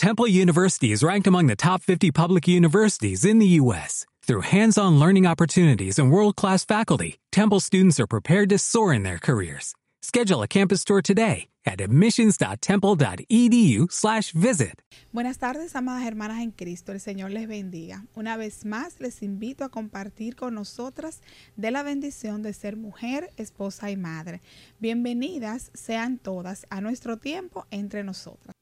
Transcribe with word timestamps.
Temple 0.00 0.28
University 0.28 0.92
is 0.92 1.02
ranked 1.02 1.26
among 1.26 1.46
the 1.46 1.54
top 1.54 1.82
50 1.82 2.10
public 2.10 2.48
universities 2.48 3.22
in 3.22 3.38
the 3.38 3.60
U.S. 3.60 4.06
Through 4.22 4.48
hands-on 4.48 4.98
learning 4.98 5.26
opportunities 5.26 5.98
and 5.98 6.10
world-class 6.10 6.64
faculty, 6.64 7.18
Temple 7.30 7.60
students 7.60 8.00
are 8.00 8.06
prepared 8.06 8.48
to 8.48 8.56
soar 8.56 8.94
in 8.94 9.02
their 9.02 9.18
careers. 9.18 9.74
Schedule 10.00 10.42
a 10.42 10.48
campus 10.48 10.84
tour 10.84 11.02
today 11.02 11.48
at 11.66 11.82
admissions.temple.edu/visit. 11.82 14.82
Buenas 15.12 15.36
tardes, 15.36 15.76
amadas 15.76 16.06
hermanas 16.06 16.40
en 16.40 16.52
Cristo. 16.52 16.92
El 16.92 17.00
Señor 17.00 17.32
les 17.32 17.46
bendiga. 17.46 18.06
Una 18.14 18.38
vez 18.38 18.64
más 18.64 19.00
les 19.00 19.22
invito 19.22 19.64
a 19.64 19.68
compartir 19.68 20.34
con 20.34 20.54
nosotras 20.54 21.20
de 21.56 21.70
la 21.70 21.82
bendición 21.82 22.40
de 22.40 22.54
ser 22.54 22.78
mujer, 22.78 23.28
esposa 23.36 23.90
y 23.90 23.98
madre. 23.98 24.40
Bienvenidas 24.78 25.70
sean 25.74 26.16
todas 26.16 26.66
a 26.70 26.80
nuestro 26.80 27.18
tiempo 27.18 27.66
entre 27.70 28.02
nosotras. 28.02 28.54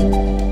Bueno, 0.00 0.49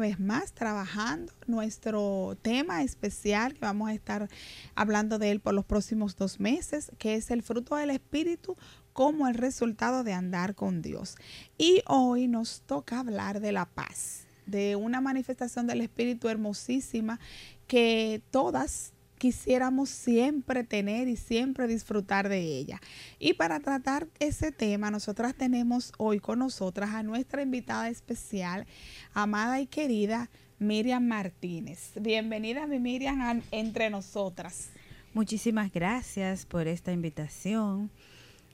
vez 0.00 0.18
más 0.18 0.52
trabajando 0.52 1.32
nuestro 1.46 2.36
tema 2.42 2.82
especial 2.82 3.54
que 3.54 3.60
vamos 3.60 3.88
a 3.88 3.94
estar 3.94 4.28
hablando 4.74 5.18
de 5.18 5.30
él 5.30 5.40
por 5.40 5.54
los 5.54 5.64
próximos 5.64 6.16
dos 6.16 6.40
meses, 6.40 6.90
que 6.98 7.14
es 7.14 7.30
el 7.30 7.42
fruto 7.42 7.76
del 7.76 7.90
Espíritu 7.90 8.56
como 8.92 9.28
el 9.28 9.34
resultado 9.34 10.02
de 10.02 10.12
andar 10.12 10.56
con 10.56 10.82
Dios. 10.82 11.16
Y 11.56 11.82
hoy 11.86 12.26
nos 12.26 12.62
toca 12.62 12.98
hablar 12.98 13.40
de 13.40 13.52
la 13.52 13.66
paz, 13.66 14.26
de 14.46 14.74
una 14.74 15.00
manifestación 15.00 15.66
del 15.68 15.82
Espíritu 15.82 16.28
hermosísima 16.28 17.20
que 17.68 18.20
todas 18.32 18.92
quisiéramos 19.20 19.90
siempre 19.90 20.64
tener 20.64 21.06
y 21.06 21.16
siempre 21.16 21.68
disfrutar 21.68 22.30
de 22.30 22.40
ella. 22.40 22.80
Y 23.18 23.34
para 23.34 23.60
tratar 23.60 24.08
ese 24.18 24.50
tema, 24.50 24.90
nosotras 24.90 25.34
tenemos 25.34 25.92
hoy 25.98 26.20
con 26.20 26.38
nosotras 26.38 26.90
a 26.94 27.02
nuestra 27.02 27.42
invitada 27.42 27.90
especial, 27.90 28.66
amada 29.12 29.60
y 29.60 29.66
querida 29.66 30.30
Miriam 30.58 31.06
Martínez. 31.06 31.92
Bienvenida, 32.00 32.66
mi 32.66 32.78
Miriam, 32.78 33.42
entre 33.50 33.90
nosotras. 33.90 34.70
Muchísimas 35.12 35.70
gracias 35.70 36.46
por 36.46 36.66
esta 36.66 36.90
invitación. 36.90 37.90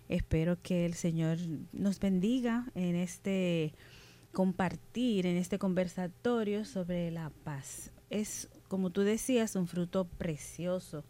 Espero 0.08 0.60
que 0.60 0.84
el 0.84 0.94
Señor 0.94 1.38
nos 1.72 2.00
bendiga 2.00 2.66
en 2.74 2.96
este 2.96 3.72
compartir, 4.32 5.26
en 5.26 5.36
este 5.36 5.60
conversatorio 5.60 6.64
sobre 6.64 7.12
la 7.12 7.30
paz. 7.44 7.92
Es 8.10 8.48
como 8.68 8.90
tú 8.90 9.02
decías, 9.02 9.56
un 9.56 9.66
fruto 9.66 10.06
precioso. 10.06 11.04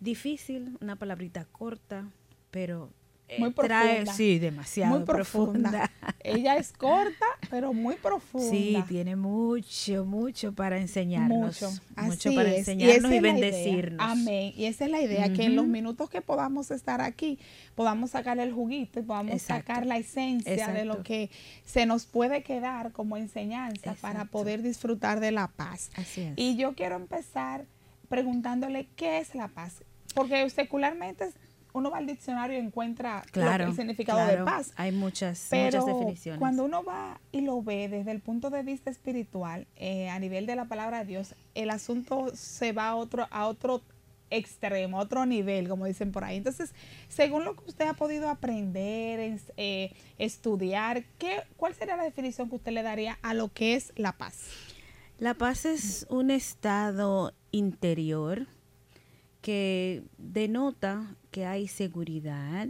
Difícil, 0.00 0.78
una 0.80 0.96
palabrita 0.96 1.44
corta, 1.44 2.10
pero 2.50 2.90
eh, 3.28 3.38
muy 3.38 3.50
profunda. 3.50 4.12
sí, 4.12 4.38
demasiado 4.38 4.96
muy 4.96 5.04
profunda. 5.04 5.89
Ella 6.20 6.56
es 6.56 6.72
corta, 6.72 7.26
pero 7.50 7.72
muy 7.72 7.96
profunda. 7.96 8.50
Sí, 8.50 8.76
tiene 8.88 9.16
mucho, 9.16 10.04
mucho 10.04 10.52
para 10.52 10.78
enseñarnos. 10.78 11.62
Mucho, 11.62 11.70
mucho 11.96 12.34
para 12.34 12.54
enseñarnos 12.54 13.12
y, 13.12 13.20
bendecirnos. 13.20 14.00
Amén. 14.00 14.52
Y 14.56 14.66
esa 14.66 14.84
es 14.84 14.90
la 14.90 15.00
idea, 15.00 15.32
que 15.32 15.44
en 15.44 15.56
los 15.56 15.66
minutos 15.66 16.10
que 16.10 16.20
podamos 16.20 16.70
estar 16.70 17.00
aquí, 17.00 17.38
podamos 17.74 18.10
sacar 18.10 18.38
el 18.38 18.52
juguito 18.52 19.00
y 19.00 19.02
podamos 19.02 19.42
sacar 19.42 19.86
la 19.86 19.98
esencia 19.98 20.68
de 20.68 20.84
lo 20.84 21.02
que 21.02 21.30
se 21.64 21.86
nos 21.86 22.06
puede 22.06 22.42
quedar 22.42 22.92
como 22.92 23.16
enseñanza 23.16 23.94
para 24.00 24.26
poder 24.26 24.62
disfrutar 24.62 25.20
de 25.20 25.32
la 25.32 25.48
paz. 25.48 25.90
Así 25.96 26.22
es. 26.22 26.32
Y 26.36 26.56
yo 26.56 26.74
quiero 26.74 26.96
empezar 26.96 27.64
preguntándole 28.08 28.88
qué 28.96 29.18
es 29.18 29.34
la 29.34 29.48
paz. 29.48 29.82
Porque 30.14 30.48
secularmente 30.50 31.30
uno 31.72 31.90
va 31.90 31.98
al 31.98 32.06
diccionario 32.06 32.56
y 32.56 32.60
encuentra 32.60 33.22
el 33.32 33.74
significado 33.74 34.26
de 34.26 34.44
paz. 34.44 34.72
Hay 34.76 34.92
muchas, 34.92 35.48
Pero 35.50 35.80
muchas 35.80 35.86
definiciones. 35.86 36.38
Cuando 36.38 36.64
uno 36.64 36.82
va 36.84 37.20
y 37.32 37.40
lo 37.40 37.62
ve 37.62 37.88
desde 37.88 38.10
el 38.10 38.20
punto 38.20 38.50
de 38.50 38.62
vista 38.62 38.90
espiritual, 38.90 39.66
eh, 39.76 40.08
a 40.08 40.18
nivel 40.18 40.46
de 40.46 40.56
la 40.56 40.66
palabra 40.66 41.00
de 41.00 41.04
Dios, 41.06 41.34
el 41.54 41.70
asunto 41.70 42.30
se 42.34 42.72
va 42.72 42.88
a 42.88 42.96
otro, 42.96 43.26
a 43.30 43.46
otro 43.46 43.82
extremo, 44.30 44.98
a 44.98 45.02
otro 45.02 45.26
nivel, 45.26 45.68
como 45.68 45.86
dicen 45.86 46.12
por 46.12 46.24
ahí. 46.24 46.36
Entonces, 46.36 46.72
según 47.08 47.44
lo 47.44 47.56
que 47.56 47.64
usted 47.68 47.86
ha 47.86 47.94
podido 47.94 48.28
aprender, 48.28 49.38
eh, 49.56 49.92
estudiar, 50.18 51.04
¿qué, 51.18 51.42
¿cuál 51.56 51.74
sería 51.74 51.96
la 51.96 52.04
definición 52.04 52.48
que 52.48 52.56
usted 52.56 52.72
le 52.72 52.82
daría 52.82 53.18
a 53.22 53.34
lo 53.34 53.48
que 53.48 53.74
es 53.74 53.92
la 53.96 54.12
paz? 54.12 54.48
La 55.18 55.34
paz 55.34 55.66
es 55.66 56.06
un 56.08 56.30
estado 56.30 57.34
interior 57.50 58.46
que 59.42 60.02
denota 60.16 61.16
que 61.30 61.46
hay 61.46 61.68
seguridad, 61.68 62.68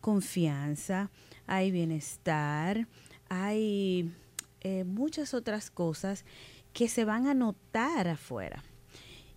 confianza, 0.00 1.10
hay 1.46 1.70
bienestar, 1.70 2.86
hay 3.28 4.12
eh, 4.60 4.84
muchas 4.84 5.34
otras 5.34 5.70
cosas 5.70 6.24
que 6.72 6.88
se 6.88 7.04
van 7.04 7.26
a 7.26 7.34
notar 7.34 8.08
afuera. 8.08 8.62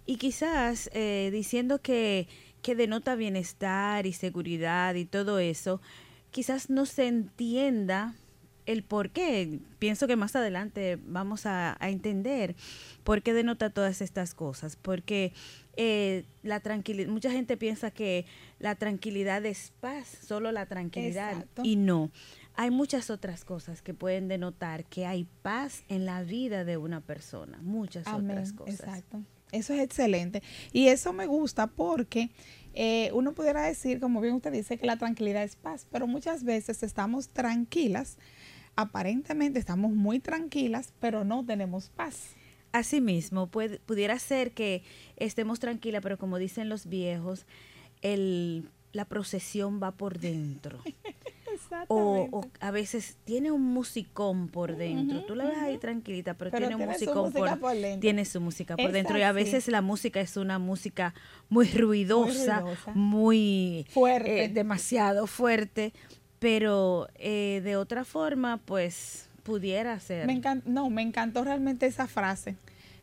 Y 0.06 0.18
quizás 0.18 0.90
eh, 0.94 1.30
diciendo 1.32 1.82
que, 1.82 2.28
que 2.62 2.76
denota 2.76 3.16
bienestar 3.16 4.06
y 4.06 4.14
seguridad 4.14 4.96
y 4.96 5.06
todo 5.06 5.40
eso, 5.40 5.82
quizás 6.32 6.70
no 6.70 6.86
se 6.86 7.08
entienda 7.08 8.16
el 8.72 8.84
por 8.84 9.10
qué. 9.10 9.60
Pienso 9.80 10.08
que 10.08 10.16
más 10.16 10.36
adelante 10.36 10.98
vamos 11.06 11.46
a, 11.46 11.78
a 11.80 11.90
entender 11.90 12.56
por 13.04 13.22
qué 13.22 13.34
denota 13.34 13.70
todas 13.70 14.02
estas 14.02 14.34
cosas. 14.34 14.76
Porque 14.76 15.34
eh, 15.82 16.26
la 16.44 16.60
tranquilidad, 16.60 17.10
mucha 17.10 17.32
gente 17.32 17.56
piensa 17.56 17.90
que 17.90 18.26
la 18.60 18.76
tranquilidad 18.76 19.46
es 19.46 19.72
paz, 19.80 20.08
solo 20.28 20.52
la 20.52 20.66
tranquilidad. 20.66 21.46
Y 21.64 21.78
no, 21.78 22.12
hay 22.56 22.70
muchas 22.70 23.10
otras 23.10 23.46
cosas 23.46 23.82
que 23.82 23.94
pueden 23.94 24.28
denotar 24.28 24.84
que 24.84 25.06
hay 25.06 25.26
paz 25.42 25.84
en 25.88 26.06
la 26.06 26.22
vida 26.24 26.66
de 26.66 26.76
una 26.76 27.00
persona, 27.00 27.60
muchas 27.62 28.06
otras 28.08 28.52
cosas. 28.52 28.82
Exacto. 28.82 29.24
Eso 29.54 29.74
es 29.74 29.80
excelente. 29.80 30.44
Y 30.74 30.88
eso 30.90 31.14
me 31.14 31.26
gusta 31.26 31.68
porque 31.68 32.30
eh, 32.74 33.10
uno 33.14 33.34
pudiera 33.34 33.62
decir, 33.64 34.02
como 34.02 34.20
bien 34.20 34.36
usted 34.36 34.52
dice, 34.52 34.78
que 34.78 34.86
la 34.86 34.98
tranquilidad 34.98 35.44
es 35.44 35.56
paz, 35.56 35.88
pero 35.90 36.08
muchas 36.08 36.44
veces 36.44 36.84
estamos 36.84 37.30
tranquilas, 37.30 38.18
aparentemente 38.76 39.60
estamos 39.60 39.92
muy 39.92 40.20
tranquilas, 40.20 40.94
pero 41.00 41.24
no 41.24 41.46
tenemos 41.46 41.90
paz. 41.90 42.36
Asimismo, 42.72 43.48
puede, 43.48 43.80
pudiera 43.80 44.18
ser 44.20 44.52
que 44.52 44.84
estemos 45.18 45.60
tranquilas, 45.60 46.02
pero 46.04 46.18
como 46.18 46.38
dicen 46.38 46.70
los 46.70 46.88
viejos, 46.88 47.46
el, 48.02 48.70
la 48.92 49.06
procesión 49.06 49.82
va 49.82 49.92
por 49.92 50.20
dentro. 50.20 50.80
O, 51.88 52.42
a 52.60 52.72
veces 52.72 53.18
tiene 53.26 53.52
un 53.52 53.62
musicón 53.62 54.48
por 54.48 54.76
dentro. 54.76 55.24
Tú 55.26 55.36
la 55.36 55.46
ves 55.46 55.58
ahí 55.58 55.78
tranquilita, 55.78 56.34
pero, 56.34 56.52
tiene 56.52 56.76
un 56.76 56.86
musicón 56.86 57.32
por, 57.32 57.60
dentro. 57.76 58.00
Tiene 58.00 58.26
su 58.26 58.42
música 58.42 58.76
por 58.76 58.92
dentro. 58.92 59.18
Y 59.18 59.22
a 59.22 59.32
veces 59.32 59.68
la 59.68 59.82
música 59.82 60.20
es 60.20 60.38
una 60.38 60.58
música 60.58 61.14
muy 61.50 61.68
ruidosa, 61.68 62.64
muy, 62.94 63.86
fuerte. 63.90 64.46
Eh, 64.46 64.50
demasiado 64.50 65.28
fuerte. 65.28 65.94
Pero 66.40 67.08
eh, 67.16 67.62
de 67.64 67.76
otra 67.76 68.06
forma, 68.06 68.58
pues 68.58 69.30
pudiera 69.44 70.00
ser. 70.00 70.26
Me 70.28 70.42
no, 70.66 70.90
me 70.90 71.02
encantó 71.02 71.44
realmente 71.44 71.86
esa 71.86 72.08
frase, 72.08 72.56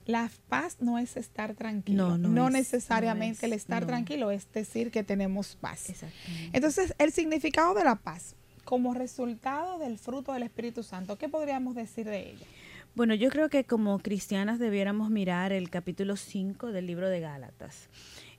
la 0.07 0.31
paz 0.49 0.77
no 0.81 0.99
es 0.99 1.17
estar 1.17 1.55
tranquilo. 1.55 2.17
No, 2.17 2.29
no, 2.29 2.51
necesariamente 2.51 3.47
el 3.47 3.53
estar 3.53 3.87
tranquilo 3.87 4.31
es 4.31 4.51
decir 4.53 4.91
que 4.91 5.03
tenemos 5.03 5.57
paz. 5.61 5.93
Entonces, 6.53 6.95
el 6.99 7.13
significado 7.13 7.75
de 7.75 7.85
la 7.85 7.97
paz 7.97 8.37
como 8.65 8.95
resultado 8.95 9.79
del 9.79 9.99
fruto 9.99 10.33
del 10.33 10.45
Espíritu 10.45 10.83
Santo, 10.83 11.19
¿qué 11.19 11.29
podríamos 11.29 11.75
decir 11.75 12.07
de 12.07 12.31
ella? 12.31 12.47
Bueno, 12.95 13.15
yo 13.15 13.31
creo 13.31 13.49
que 13.49 13.65
como 13.65 13.99
cristianas 13.99 14.59
debiéramos 14.59 15.11
mirar 15.11 15.53
el 15.53 15.69
capítulo 15.71 16.17
5 16.17 16.73
del 16.73 16.87
libro 16.87 17.09
de 17.09 17.21
Gálatas. 17.21 17.89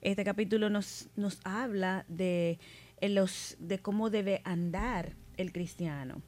Este 0.02 0.24
capítulo 0.24 0.70
nos, 0.70 1.10
nos 1.16 1.40
habla 1.44 2.06
de, 2.08 2.60
los, 3.02 3.56
de 3.60 3.80
cómo 3.80 4.10
debe 4.10 4.42
andar 4.44 5.16
el 5.38 5.52
cristiano. 5.52 6.22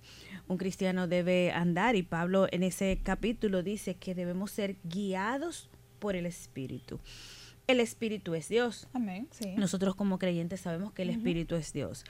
Un 0.48 0.58
cristiano 0.58 1.08
debe 1.08 1.52
andar 1.52 1.96
y 1.96 2.04
Pablo 2.04 2.48
en 2.52 2.64
ese 2.64 3.00
capítulo 3.04 3.64
dice 3.64 3.96
que 3.96 4.16
debemos 4.16 4.52
ser 4.52 4.78
guiados 4.84 5.70
por 6.00 6.16
el 6.16 6.26
Espíritu. 6.26 7.00
El 7.68 7.80
Espíritu 7.80 8.34
es 8.34 8.50
Dios. 8.50 8.88
Amén. 8.94 9.28
Nosotros 9.56 9.94
como 9.94 10.18
creyentes 10.18 10.62
sabemos 10.62 10.92
que 10.92 11.04
el 11.04 11.12
Espíritu 11.12 11.56
es 11.56 11.72
Dios. 11.72 12.04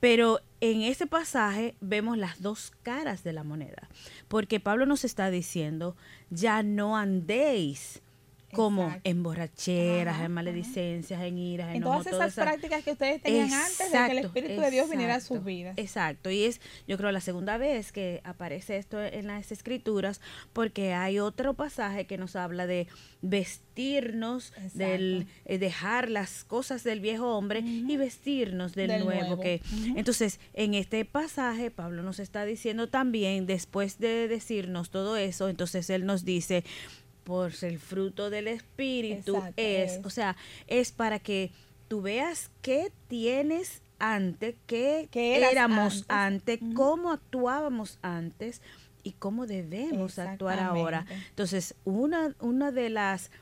Pero 0.00 0.40
en 0.60 0.82
este 0.82 1.06
pasaje 1.06 1.76
vemos 1.80 2.18
las 2.18 2.42
dos 2.42 2.72
caras 2.82 3.22
de 3.22 3.32
la 3.32 3.44
moneda, 3.44 3.88
porque 4.26 4.58
Pablo 4.58 4.84
nos 4.84 5.04
está 5.04 5.30
diciendo, 5.30 5.96
ya 6.30 6.64
no 6.64 6.96
andéis 6.96 8.02
como 8.52 8.94
en 9.04 9.22
borracheras, 9.22 10.20
en 10.20 10.32
maledicencias, 10.32 11.20
en 11.22 11.38
iras, 11.38 11.74
en, 11.74 11.82
todas 11.82 12.06
esas 12.06 12.34
prácticas 12.34 12.84
que 12.84 12.92
ustedes 12.92 13.20
tenían 13.22 13.52
antes 13.52 13.92
de 13.92 13.98
que 13.98 14.12
el 14.12 14.18
Espíritu 14.18 14.60
de 14.60 14.70
Dios 14.70 14.88
viniera 14.88 15.16
a 15.16 15.20
sus 15.20 15.44
vidas. 15.44 15.74
Exacto, 15.76 16.30
y 16.30 16.44
es 16.44 16.60
yo 16.86 16.96
creo 16.96 17.12
la 17.12 17.20
segunda 17.20 17.58
vez 17.58 17.92
que 17.92 18.20
aparece 18.24 18.76
esto 18.76 19.02
en 19.02 19.26
las 19.26 19.52
escrituras 19.52 20.20
porque 20.52 20.94
hay 20.94 21.18
otro 21.18 21.54
pasaje 21.54 22.06
que 22.06 22.18
nos 22.18 22.36
habla 22.36 22.66
de 22.66 22.86
vestirnos, 23.22 24.52
del 24.74 25.26
eh, 25.44 25.58
dejar 25.58 26.10
las 26.10 26.44
cosas 26.44 26.84
del 26.84 27.00
viejo 27.00 27.36
hombre 27.36 27.60
y 27.60 27.96
vestirnos 27.96 28.74
del, 28.74 29.04
nuevo. 29.04 29.40
que 29.40 29.60
Entonces, 29.96 30.40
en 30.54 30.74
este 30.74 31.04
pasaje 31.04 31.70
Pablo 31.70 32.02
nos 32.02 32.18
está 32.18 32.44
diciendo 32.44 32.88
también, 32.88 33.46
después 33.46 33.98
de 33.98 34.28
decirnos 34.28 34.90
todo 34.90 35.16
eso, 35.16 35.48
entonces 35.48 35.90
él 35.90 36.06
nos 36.06 36.24
dice, 36.24 36.64
por 37.26 37.52
el 37.62 37.80
fruto 37.80 38.30
del 38.30 38.46
Espíritu 38.46 39.42
es, 39.56 39.98
o 40.04 40.10
sea, 40.10 40.36
es 40.68 40.92
para 40.92 41.18
que 41.18 41.50
tú 41.88 42.00
veas 42.00 42.52
qué 42.62 42.92
tienes 43.08 43.82
antes, 43.98 44.54
qué, 44.68 45.08
éramos 45.12 46.04
antes, 46.06 46.60
cómo 46.76 47.10
actuábamos 47.10 47.98
antes 48.00 48.62
y 49.02 49.10
cómo 49.12 49.48
debemos 49.48 50.20
actuar 50.20 50.60
ahora. 50.60 51.04
Entonces, 51.30 51.74
una, 51.84 52.36
una 52.38 52.70
de 52.70 52.90
las 52.90 53.32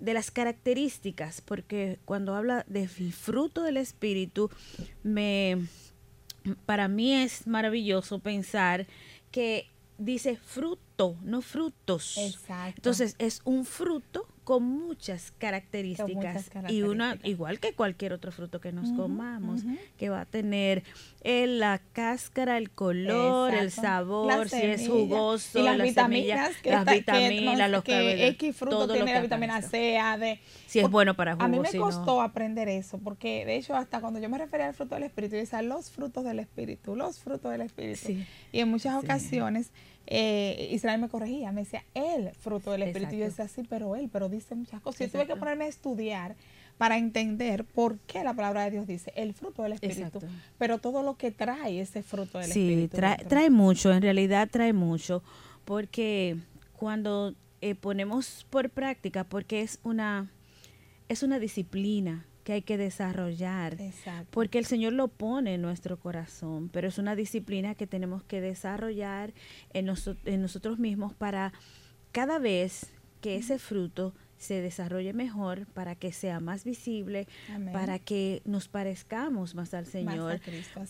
de 0.00 0.14
las 0.14 0.30
características, 0.30 1.42
porque 1.42 1.98
cuando 2.06 2.34
habla 2.34 2.64
del 2.66 2.88
fruto 2.88 3.62
del 3.62 3.76
espíritu, 3.76 4.50
me 5.02 5.66
para 6.64 6.88
mí 6.88 7.12
es 7.12 7.46
maravilloso 7.46 8.20
pensar 8.20 8.86
que 9.30 9.68
dice 9.98 10.36
fruto, 10.36 11.16
no 11.22 11.42
frutos. 11.42 12.16
Exacto. 12.18 12.74
Entonces 12.76 13.16
es 13.18 13.40
un 13.44 13.64
fruto 13.64 14.26
con 14.44 14.62
muchas 14.62 15.32
características, 15.38 16.50
y 16.68 16.82
una 16.82 17.18
igual 17.24 17.58
que 17.58 17.72
cualquier 17.72 18.12
otro 18.12 18.30
fruto 18.30 18.60
que 18.60 18.72
nos 18.72 18.92
comamos, 18.92 19.62
que 19.96 20.10
va 20.10 20.20
a 20.20 20.24
tener 20.26 20.84
el, 21.22 21.58
la 21.58 21.80
cáscara, 21.92 22.58
el 22.58 22.70
color, 22.70 23.54
el 23.54 23.70
sabor, 23.70 24.48
si 24.48 24.62
es 24.62 24.86
jugoso, 24.86 25.58
y 25.58 25.62
las 25.62 25.80
vitaminas, 25.80 26.56
que 26.62 26.70
las 26.70 26.84
vitaminas, 26.84 27.70
los 27.70 27.82
que 27.82 28.28
X 28.28 28.56
fruto 28.56 28.86
tiene 28.92 29.14
la 29.14 29.22
vitamina 29.22 29.62
C, 29.62 29.98
A, 29.98 30.18
D. 30.18 30.38
Si 30.66 30.80
es 30.80 30.90
bueno 30.90 31.14
para 31.14 31.32
jugo, 31.32 31.44
A 31.44 31.48
mí 31.48 31.58
me 31.58 31.72
costó 31.78 32.20
aprender 32.20 32.68
eso, 32.68 32.98
porque 32.98 33.46
de 33.46 33.56
hecho 33.56 33.74
hasta 33.74 34.00
cuando 34.00 34.20
yo 34.20 34.28
me 34.28 34.38
refería 34.38 34.66
al 34.66 34.74
fruto 34.74 34.94
del 34.94 35.04
espíritu, 35.04 35.36
yo 35.36 35.40
decía 35.40 35.62
los 35.62 35.90
frutos 35.90 36.24
del 36.24 36.38
espíritu, 36.38 36.96
los 36.96 37.18
frutos 37.18 37.50
del 37.50 37.62
espíritu. 37.62 38.12
Y 38.52 38.60
en 38.60 38.68
muchas 38.68 39.02
ocasiones 39.02 39.70
eh, 40.06 40.68
Israel 40.72 41.00
me 41.00 41.08
corregía, 41.08 41.52
me 41.52 41.62
decía 41.62 41.84
el 41.94 42.32
fruto 42.34 42.72
del 42.72 42.82
Espíritu. 42.82 43.14
Y 43.14 43.18
yo 43.18 43.24
decía, 43.24 43.48
sí, 43.48 43.62
pero 43.68 43.96
él, 43.96 44.08
pero 44.12 44.28
dice 44.28 44.54
muchas 44.54 44.80
cosas. 44.80 45.00
Y 45.02 45.10
tuve 45.10 45.26
que 45.26 45.36
ponerme 45.36 45.64
a 45.64 45.68
estudiar 45.68 46.36
para 46.78 46.98
entender 46.98 47.64
por 47.64 47.98
qué 48.00 48.24
la 48.24 48.34
palabra 48.34 48.64
de 48.64 48.72
Dios 48.72 48.86
dice 48.86 49.12
el 49.16 49.32
fruto 49.32 49.62
del 49.62 49.74
Espíritu, 49.74 50.20
pero 50.58 50.78
todo 50.78 51.02
lo 51.02 51.16
que 51.16 51.30
trae 51.30 51.80
ese 51.80 52.02
fruto 52.02 52.38
del 52.38 52.48
Espíritu. 52.48 52.96
Sí, 52.96 53.24
trae, 53.28 53.50
mucho, 53.50 53.92
en 53.92 54.02
realidad 54.02 54.48
trae 54.50 54.72
mucho, 54.72 55.22
porque 55.64 56.36
cuando 56.72 57.34
eh, 57.60 57.74
ponemos 57.74 58.46
por 58.50 58.70
práctica, 58.70 59.24
porque 59.24 59.62
es 59.62 59.78
una, 59.84 60.30
es 61.08 61.22
una 61.22 61.38
disciplina, 61.38 62.26
que 62.44 62.52
hay 62.52 62.62
que 62.62 62.76
desarrollar. 62.76 63.76
Porque 64.30 64.58
el 64.58 64.66
Señor 64.66 64.92
lo 64.92 65.08
pone 65.08 65.54
en 65.54 65.62
nuestro 65.62 65.98
corazón, 65.98 66.68
pero 66.68 66.88
es 66.88 66.98
una 66.98 67.16
disciplina 67.16 67.74
que 67.74 67.86
tenemos 67.86 68.22
que 68.22 68.40
desarrollar 68.40 69.32
en, 69.72 69.92
en 70.26 70.42
nosotros 70.42 70.78
mismos 70.78 71.14
para 71.14 71.52
cada 72.12 72.38
vez 72.38 72.92
que 73.20 73.36
ese 73.36 73.58
fruto 73.58 74.14
se 74.36 74.60
desarrolle 74.60 75.14
mejor, 75.14 75.66
para 75.68 75.94
que 75.94 76.12
sea 76.12 76.38
más 76.38 76.64
visible, 76.64 77.26
para 77.72 77.98
que 77.98 78.42
nos 78.44 78.68
parezcamos 78.68 79.54
más 79.54 79.72
al 79.72 79.86
Señor. 79.86 80.40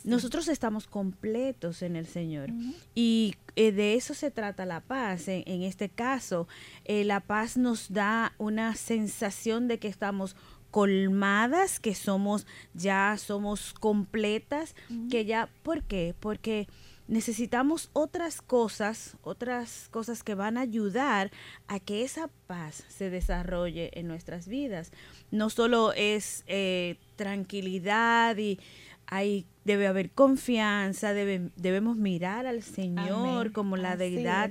Nosotros 0.03 0.49
estamos 0.49 0.89
completos 0.89 1.83
en 1.83 1.95
el 1.95 2.07
Señor. 2.07 2.51
Y 2.95 3.37
eh, 3.55 3.71
de 3.71 3.95
eso 3.95 4.15
se 4.15 4.33
trata 4.33 4.67
la 4.67 4.81
paz. 4.81 5.29
En, 5.29 5.63
este 5.63 5.89
caso, 5.89 6.49
eh, 6.85 7.05
la 7.05 7.21
paz 7.21 7.57
nos 7.57 7.93
da 7.93 8.35
una 8.39 8.75
sensación 8.75 9.69
de 9.69 9.79
que 9.79 9.89
estamos 9.89 10.35
colmadas, 10.75 11.79
que 11.79 11.95
somos 11.95 12.49
ya 12.73 13.15
somos 13.17 13.75
completas, 13.75 14.75
que 15.09 15.25
ya 15.25 15.49
¿por 15.63 15.85
qué? 15.85 16.17
Porque 16.19 16.67
necesitamos 17.07 17.91
otras 17.93 18.43
cosas, 18.43 19.17
otras 19.23 19.87
cosas 19.93 20.25
que 20.25 20.35
van 20.35 20.59
a 20.59 20.63
ayudar 20.63 21.31
a 21.69 21.79
que 21.79 22.03
esa 22.03 22.29
paz 22.49 22.83
se 22.89 23.09
desarrolle 23.09 23.93
en 23.95 24.09
nuestras 24.09 24.49
vidas. 24.49 24.91
No 25.31 25.49
solo 25.49 25.93
es 25.93 26.43
eh, 26.49 26.97
tranquilidad 27.15 28.37
y 28.37 28.59
hay, 29.07 29.47
debe 29.65 29.87
haber 29.87 30.11
confianza, 30.11 31.15
debe, 31.15 31.51
debemos 31.55 31.97
mirar 31.97 32.47
al 32.47 32.65
Señor 32.65 33.53
como 33.53 33.77
la 33.77 33.97
deidad 33.97 34.51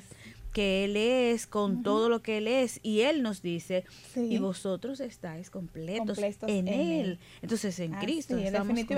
que 0.53 0.85
Él 0.85 0.95
es, 0.95 1.47
con 1.47 1.83
todo 1.83 2.07
lo 2.07 2.21
que 2.21 2.37
Él 2.37 2.47
es. 2.47 2.79
Y 2.83 3.01
Él 3.01 3.21
nos 3.23 3.41
dice, 3.41 3.83
y 4.15 4.37
vosotros 4.37 4.99
estáis 5.01 5.49
completos, 5.49 6.17
en, 6.47 6.67
él. 6.67 7.19
Entonces, 7.41 7.79
en 7.79 7.91
Cristo. 7.93 8.37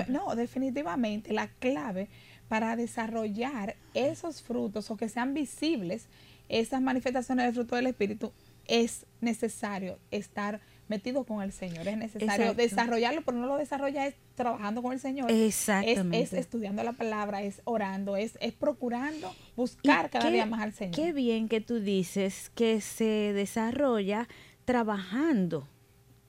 no, 0.08 0.36
definitivamente 0.36 1.32
la 1.32 1.48
clave 1.48 2.08
para 2.48 2.76
desarrollar 2.76 3.74
esos 3.94 4.42
frutos 4.42 4.90
o 4.90 4.96
que 4.96 5.08
sean 5.08 5.34
visibles, 5.34 6.06
esas 6.48 6.80
manifestaciones 6.80 7.46
del 7.46 7.54
fruto 7.54 7.74
del 7.74 7.88
Espíritu, 7.88 8.32
es 8.68 9.06
necesario 9.20 9.98
estar 10.10 10.60
metido 10.88 11.24
con 11.24 11.42
el 11.42 11.52
Señor. 11.52 11.86
Es 11.88 11.96
necesario 11.96 12.54
desarrollarlo, 12.54 13.22
pero 13.22 13.38
no 13.38 13.46
lo 13.46 13.56
desarrolla 13.56 14.06
es 14.06 14.14
trabajando 14.34 14.82
con 14.82 14.92
el 14.92 15.00
Señor. 15.00 15.30
Exactamente. 15.30 16.20
Es, 16.20 16.32
estudiando 16.32 16.82
la 16.82 16.92
palabra, 16.92 17.42
es 17.42 17.60
orando, 17.64 18.16
es, 18.16 18.38
es 18.40 18.52
procurando 18.52 19.34
buscar 19.56 20.10
cada 20.10 20.30
día 20.30 20.46
más 20.46 20.60
al 20.62 20.72
Señor. 20.72 20.94
Qué 20.94 21.12
bien 21.12 21.48
que 21.48 21.60
tú 21.60 21.80
dices 21.80 22.50
que 22.54 22.80
se 22.80 23.32
desarrolla 23.32 24.28
trabajando 24.64 25.68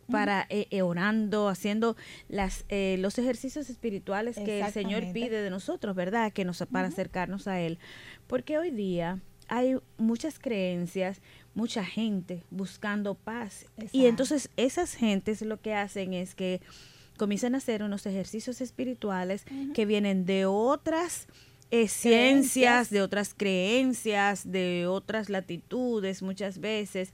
para 0.09 0.45
eh, 0.49 0.67
eh, 0.71 0.81
orando, 0.81 1.49
haciendo 1.49 1.97
las 2.29 2.65
eh, 2.69 2.95
los 2.99 3.17
ejercicios 3.17 3.69
espirituales 3.69 4.37
que 4.37 4.61
el 4.61 4.71
Señor 4.71 5.03
pide 5.11 5.41
de 5.41 5.49
nosotros, 5.49 5.95
¿verdad? 5.95 6.31
Que 6.31 6.45
nos 6.45 6.63
para 6.71 6.87
acercarnos 6.87 7.47
a 7.47 7.59
él. 7.59 7.77
Porque 8.27 8.57
hoy 8.57 8.71
día 8.71 9.19
hay 9.47 9.77
muchas 9.97 10.39
creencias, 10.39 11.21
mucha 11.57 11.83
gente 11.83 12.43
buscando 12.51 13.15
paz. 13.15 13.65
Y 13.91 14.05
entonces 14.05 14.49
esas 14.57 14.93
gentes 14.93 15.41
lo 15.41 15.59
que 15.59 15.73
hacen 15.73 16.13
es 16.13 16.35
que 16.35 16.61
comienzan 17.17 17.55
a 17.55 17.57
hacer 17.57 17.81
unos 17.81 18.05
ejercicios 18.05 18.61
espirituales 18.61 19.43
que 19.73 19.87
vienen 19.87 20.27
de 20.27 20.45
otras 20.45 21.27
eh, 21.71 21.87
ciencias, 21.87 22.91
de 22.91 23.01
otras 23.01 23.33
creencias, 23.33 24.49
de 24.49 24.85
otras 24.85 25.29
latitudes 25.29 26.21
muchas 26.21 26.59
veces 26.59 27.11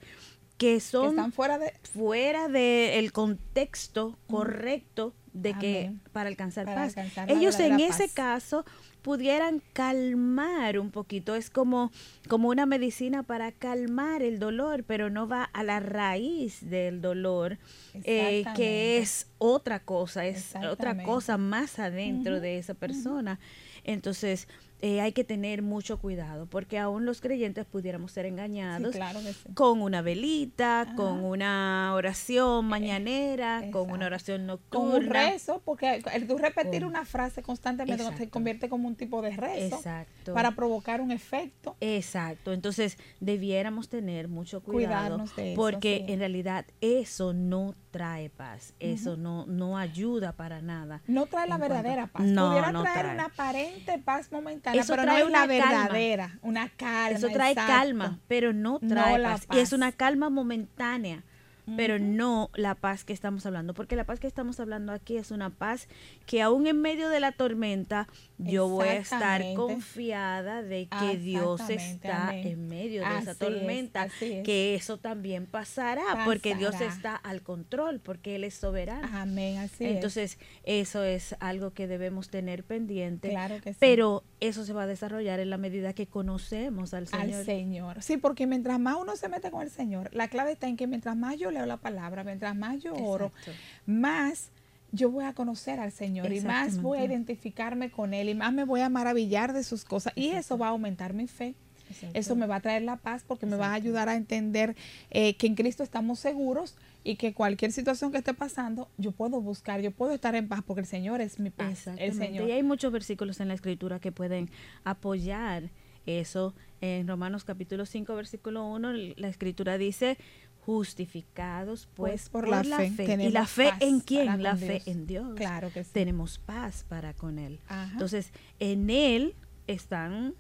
que 0.58 0.82
son 0.82 1.12
están 1.12 1.32
fuera 1.32 1.58
de 1.58 1.74
fuera 1.94 2.50
del 2.50 3.14
contexto 3.14 4.20
correcto 4.28 5.14
de 5.32 5.54
que 5.54 5.94
para 6.12 6.28
alcanzar 6.28 6.66
paz. 6.66 6.96
Ellos 7.30 7.58
en 7.62 7.80
ese 7.80 8.10
caso 8.10 8.66
pudieran 9.04 9.62
calmar 9.74 10.80
un 10.80 10.90
poquito. 10.90 11.36
Es 11.36 11.50
como, 11.50 11.92
como 12.28 12.50
una 12.50 12.66
medicina 12.66 13.22
para 13.24 13.52
calmar 13.52 14.24
el 14.24 14.40
dolor, 14.40 14.84
pero 14.86 15.10
no 15.10 15.28
va 15.28 15.44
a 15.44 15.64
la 15.64 15.80
raíz 15.80 16.70
del 16.70 17.02
dolor, 17.02 17.58
eh, 18.04 18.44
que 18.56 18.98
es 18.98 19.28
otra 19.38 19.80
cosa, 19.80 20.26
es 20.26 20.54
otra 20.70 21.04
cosa 21.04 21.38
más 21.38 21.78
adentro 21.80 22.40
de 22.40 22.58
esa 22.58 22.74
persona. 22.74 23.40
Entonces, 23.84 24.48
eh, 24.82 25.00
hay 25.00 25.14
que 25.14 25.24
tener 25.24 25.62
mucho 25.62 25.98
cuidado, 25.98 26.46
porque 26.46 26.78
aún 26.78 27.06
los 27.06 27.22
creyentes 27.22 27.66
pudiéramos 27.66 28.12
ser 28.12 28.26
engañados 28.26 28.92
Sí, 28.92 28.98
claro 28.98 29.22
que 29.22 29.32
sí. 29.32 29.40
con 29.54 29.82
una 29.82 30.02
velita, 30.02 30.82
Ajá. 30.82 30.96
con 30.96 31.24
una 31.24 31.94
oración 31.96 32.66
mañanera, 32.66 33.64
con 33.72 33.90
una 33.92 34.08
oración 34.08 34.40
Con 34.42 34.48
nocturna. 34.48 34.98
un 34.98 35.06
rezo, 35.10 35.62
porque 35.64 36.04
el 36.14 36.28
tú 36.28 36.38
repetir 36.38 36.82
Con- 36.82 36.90
una 36.90 37.06
frase 37.06 37.42
constantemente 37.42 38.04
se 38.04 38.10
Exacto. 38.10 38.30
convierte 38.32 38.68
como 38.68 38.90
un 38.90 38.93
tipo 38.96 39.22
de 39.22 39.32
rezo 39.36 39.76
Exacto. 39.78 40.34
para 40.34 40.52
provocar 40.52 41.02
un 41.02 41.12
efecto. 41.12 41.76
Exacto, 41.82 42.54
entonces 42.54 42.98
debiéramos 43.20 43.90
tener 43.90 44.28
mucho 44.28 44.62
cuidado 44.62 45.18
Cuidarnos 45.18 45.36
de 45.36 45.54
eso, 45.54 45.62
porque 45.62 46.04
sí. 46.06 46.14
en 46.14 46.20
realidad 46.20 46.66
eso 46.82 47.34
no 47.34 47.76
trae 47.92 48.30
paz, 48.30 48.74
eso 48.80 49.18
no 49.18 49.46
no 49.46 49.78
ayuda 49.78 50.32
para 50.34 50.62
nada. 50.62 51.02
No 51.08 51.26
trae 51.28 51.48
la 51.48 51.58
cuanto- 51.58 51.74
verdadera 51.76 52.08
paz. 52.08 52.24
No, 52.26 52.50
Pudiera 52.50 52.72
no 52.72 52.82
traer 52.84 53.00
trae. 53.02 53.14
una 53.16 53.26
aparente 53.26 54.00
paz 54.00 54.32
momentánea, 54.32 54.82
Eso 54.82 54.94
pero 54.94 55.04
trae 55.04 55.20
no 55.20 55.24
es 55.24 55.30
una 55.30 55.40
calma. 55.48 55.54
verdadera, 55.54 56.40
una 56.42 56.70
calma. 56.70 57.18
Eso 57.18 57.30
trae 57.30 57.52
exacto. 57.52 57.72
calma, 57.74 58.20
pero 58.28 58.54
no 58.54 58.80
No 58.82 58.88
trae 58.88 59.18
la 59.20 59.30
paz. 59.38 59.48
Y 59.54 59.60
es 59.60 59.74
una 59.74 59.92
calma 59.92 60.30
momentánea, 60.30 61.24
pero 61.66 62.00
no 62.00 62.50
la 62.56 62.76
paz 62.76 63.04
que 63.04 63.14
estamos 63.14 63.46
hablando. 63.46 63.74
Porque 63.74 63.96
la 63.96 64.06
paz 64.06 64.20
que 64.20 64.28
estamos 64.28 64.60
hablando 64.60 64.92
aquí 64.92 65.18
es 65.18 65.32
una 65.32 65.50
paz 65.50 65.88
que 66.26 66.42
aún 66.42 66.68
en 66.68 66.82
medio 66.82 67.10
de 67.10 67.20
la 67.20 67.32
tormenta 67.32 68.08
yo 68.38 68.68
voy 68.68 68.88
a 68.90 68.96
estar 68.98 69.42
confiada 69.56 70.62
de 70.62 70.88
que 70.88 71.18
Dios 71.18 71.62
está 71.70 72.30
amén. 72.30 72.48
en 72.48 72.68
medio 72.68 73.02
de 73.02 73.08
Así 73.08 73.22
esa 73.24 73.32
es, 73.32 73.38
tormenta. 73.38 74.06
es. 74.06 74.44
Que 74.44 74.76
eso 74.76 74.98
también 74.98 75.46
pasará, 75.46 76.04
porque 76.26 76.56
Dios 76.56 76.80
está 76.82 77.16
al 77.16 77.42
control, 77.42 78.00
porque 78.00 78.36
Él 78.36 78.44
es 78.44 78.56
soberano. 78.56 79.08
Amén, 79.14 79.58
así 79.60 79.86
es. 79.86 79.92
Entonces, 79.96 80.38
eso 80.64 81.04
es 81.04 81.36
algo 81.40 81.72
que 81.72 81.88
debemos 81.88 82.30
tener 82.30 82.64
pendiente. 82.64 83.30
Claro 83.30 83.62
que 83.62 83.74
sí. 83.74 83.78
Pero 83.80 84.24
eso 84.40 84.66
se 84.66 84.74
va 84.74 84.84
a 84.84 84.88
desarrollar 84.88 85.40
en 85.40 85.50
la 85.50 85.58
medida 85.58 85.94
que 85.94 86.08
conocemos 86.08 86.94
al 86.94 87.08
Señor. 87.08 87.36
al 87.40 87.46
Señor. 87.46 88.02
Sí, 88.04 88.18
porque 88.18 88.48
mientras 88.48 88.80
más 88.80 88.98
uno 89.00 89.16
se 89.16 89.30
mete 89.30 89.52
con 89.52 89.62
el 89.62 89.70
Señor, 89.70 90.10
la 90.14 90.28
clave 90.28 90.52
está 90.52 90.68
en 90.68 90.76
que 90.76 90.88
mientras 90.88 91.16
más 91.16 91.38
yo 91.38 91.52
leo 91.54 91.66
la 91.66 91.78
palabra, 91.78 92.24
mientras 92.24 92.56
más 92.56 92.80
yo 92.82 92.94
oro, 92.94 93.32
Exacto. 93.38 93.52
más 93.86 94.52
yo 94.92 95.10
voy 95.10 95.26
a 95.26 95.34
conocer 95.34 95.80
al 95.80 95.92
Señor 95.92 96.32
y 96.32 96.42
más 96.42 96.80
voy 96.80 97.00
a 97.00 97.06
identificarme 97.06 97.90
con 97.90 98.14
Él 98.14 98.30
y 98.30 98.36
más 98.36 98.54
me 98.54 98.64
voy 98.64 98.82
a 98.82 98.90
maravillar 98.90 99.52
de 99.52 99.64
sus 99.64 99.86
cosas 99.86 100.14
y 100.16 100.30
eso 100.30 100.58
va 100.58 100.68
a 100.68 100.70
aumentar 100.70 101.14
mi 101.14 101.28
fe. 101.28 101.56
Exacto. 101.90 102.18
Eso 102.18 102.36
me 102.36 102.46
va 102.46 102.58
a 102.58 102.60
traer 102.60 102.84
la 102.84 102.98
paz 102.98 103.24
porque 103.28 103.46
me 103.46 103.56
va 103.56 103.68
a 103.68 103.74
ayudar 103.74 104.08
a 104.08 104.16
entender 104.16 104.76
eh, 105.10 105.36
que 105.36 105.48
en 105.48 105.56
Cristo 105.56 105.84
estamos 105.84 106.20
seguros 106.20 106.76
y 107.04 107.16
que 107.16 107.34
cualquier 107.34 107.72
situación 107.72 108.12
que 108.12 108.20
esté 108.20 108.34
pasando, 108.34 108.90
yo 108.98 109.12
puedo 109.12 109.42
buscar, 109.42 109.82
yo 109.82 109.92
puedo 109.92 110.14
estar 110.14 110.36
en 110.36 110.48
paz 110.48 110.62
porque 110.66 110.82
el 110.82 110.88
Señor 110.88 111.22
es 111.22 111.40
mi 111.40 111.50
paz. 111.50 111.88
El. 111.98 112.14
Señor. 112.14 112.48
Y 112.48 112.52
hay 112.52 112.64
muchos 112.64 112.92
versículos 112.92 113.40
en 113.40 113.48
la 113.48 113.56
escritura 113.56 114.00
que 114.00 114.12
pueden 114.12 114.50
apoyar 114.84 115.72
eso. 116.06 116.54
En 116.82 117.08
Romanos 117.08 117.44
capítulo 117.46 117.86
5, 117.86 118.16
versículo 118.16 118.66
1, 118.68 118.94
la 119.16 119.28
escritura 119.28 119.78
dice, 119.78 120.18
justificados 120.66 121.90
pues, 121.94 122.30
por, 122.30 122.48
la, 122.48 122.64
fe. 122.64 123.18
¿Y 123.22 123.30
la 123.30 123.46
fe 123.46 123.74
en 123.80 124.00
quién? 124.00 124.42
La 124.42 124.56
fe 124.56 124.74
Dios. 124.74 124.88
en 124.88 125.08
Dios. 125.08 125.36
Claro 125.36 125.72
que 125.72 125.84
sí. 125.84 125.90
Tenemos 125.94 126.40
paz 126.40 126.86
para 126.88 127.14
con 127.14 127.38
Él. 127.38 127.60
Ajá. 127.68 127.92
Entonces, 127.92 128.32
en 128.60 128.90
Él 128.90 129.36
están 129.68 130.36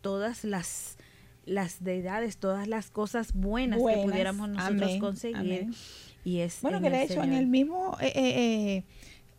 todas 0.00 0.44
las 0.44 0.96
las 1.44 1.84
deidades, 1.84 2.38
todas 2.38 2.66
las 2.66 2.90
cosas 2.90 3.32
buenas, 3.32 3.78
Buenas. 3.78 4.04
que 4.04 4.10
pudiéramos 4.10 4.48
nosotros 4.48 4.82
Amén. 4.82 4.98
conseguir. 4.98 5.36
Amén. 5.36 5.74
Y 6.24 6.40
es 6.40 6.60
Bueno, 6.60 6.78
en 6.78 6.82
que 6.82 6.90
de 6.90 7.02
hecho 7.04 7.22
en 7.22 7.32
el 7.32 7.46
mismo 7.46 7.96
eh, 8.00 8.12
eh, 8.16 8.74
eh, 8.76 8.84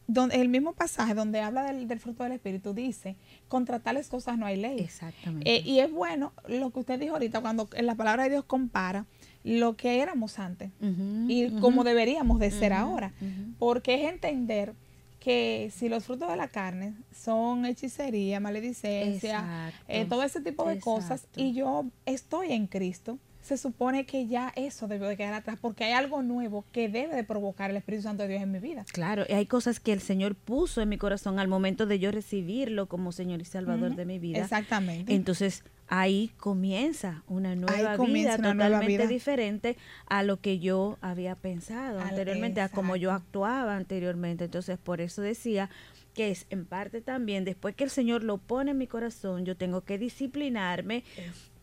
donde, 0.07 0.37
el 0.37 0.47
mismo 0.47 0.73
pasaje 0.73 1.13
donde 1.13 1.41
habla 1.41 1.63
del, 1.63 1.87
del 1.87 1.99
fruto 1.99 2.23
del 2.23 2.31
Espíritu 2.31 2.73
dice, 2.73 3.17
contra 3.49 3.79
tales 3.79 4.07
cosas 4.07 4.37
no 4.37 4.45
hay 4.45 4.55
ley. 4.55 4.79
Exactamente. 4.79 5.53
Eh, 5.53 5.61
y 5.65 5.79
es 5.79 5.91
bueno 5.91 6.31
lo 6.47 6.71
que 6.71 6.79
usted 6.79 6.97
dijo 6.97 7.13
ahorita, 7.13 7.41
cuando 7.41 7.67
en 7.73 7.85
la 7.85 7.95
palabra 7.95 8.23
de 8.23 8.29
Dios 8.29 8.45
compara 8.45 9.05
lo 9.47 9.77
que 9.77 10.01
éramos 10.01 10.39
antes 10.39 10.71
y 10.81 11.45
ujú. 11.45 11.59
cómo 11.59 11.83
deberíamos 11.83 12.39
de 12.39 12.51
ser 12.51 12.73
ahora. 12.73 13.13
Porque 13.59 13.95
es 13.95 14.11
entender 14.11 14.73
que 15.19 15.71
si 15.73 15.89
los 15.89 16.03
frutos 16.03 16.29
de 16.29 16.35
la 16.35 16.49
carne 16.49 16.93
son 17.15 17.65
hechicería, 17.65 18.39
maledicencia, 18.39 19.71
eh, 19.87 20.05
todo 20.05 20.23
ese 20.23 20.41
tipo 20.41 20.67
de 20.67 20.79
cosas, 20.79 21.27
y 21.35 21.53
yo 21.53 21.85
estoy 22.05 22.51
en 22.51 22.67
Cristo, 22.67 23.19
se 23.41 23.55
supone 23.55 24.05
que 24.05 24.27
ya 24.27 24.51
eso 24.57 24.89
debe 24.89 25.07
de 25.07 25.15
quedar 25.15 25.33
atrás, 25.33 25.57
porque 25.61 25.85
hay 25.85 25.93
algo 25.93 26.21
nuevo 26.21 26.65
que 26.73 26.89
debe 26.89 27.15
de 27.15 27.23
provocar 27.23 27.69
el 27.71 27.77
Espíritu 27.77 28.03
Santo 28.03 28.23
de 28.23 28.29
Dios 28.29 28.43
en 28.43 28.51
mi 28.51 28.59
vida. 28.59 28.85
Claro, 28.91 29.23
y 29.27 29.31
hay 29.31 29.45
cosas 29.45 29.79
que 29.79 29.93
el 29.93 30.01
Señor 30.01 30.35
puso 30.35 30.81
en 30.81 30.89
mi 30.89 30.97
corazón 30.97 31.39
al 31.39 31.47
momento 31.47 31.85
de 31.85 31.97
yo 31.97 32.11
recibirlo 32.11 32.87
como 32.87 33.13
Señor 33.13 33.39
y 33.39 33.45
Salvador 33.45 33.95
de 33.95 34.05
mi 34.05 34.19
vida. 34.19 34.39
Exactamente. 34.39 35.15
Entonces, 35.15 35.63
ahí 35.89 36.31
comienza 36.37 37.23
una 37.27 37.55
nueva 37.55 37.95
comienza 37.97 38.37
vida 38.37 38.49
una 38.49 38.53
nueva 38.53 38.69
totalmente 38.79 39.03
vida. 39.03 39.07
diferente 39.07 39.77
a 40.07 40.23
lo 40.23 40.39
que 40.41 40.59
yo 40.59 40.97
había 41.01 41.35
pensado 41.35 41.99
Al- 42.01 42.09
anteriormente, 42.09 42.61
a 42.61 42.69
como 42.69 42.95
yo 42.95 43.11
actuaba 43.11 43.75
anteriormente. 43.75 44.45
Entonces, 44.45 44.77
por 44.77 44.99
eso 45.01 45.21
decía 45.21 45.69
que 46.13 46.31
es 46.31 46.45
en 46.49 46.65
parte 46.65 46.99
también, 47.01 47.45
después 47.45 47.75
que 47.75 47.83
el 47.83 47.89
Señor 47.89 48.23
lo 48.23 48.37
pone 48.37 48.71
en 48.71 48.77
mi 48.77 48.87
corazón, 48.87 49.45
yo 49.45 49.55
tengo 49.55 49.81
que 49.81 49.97
disciplinarme 49.97 51.03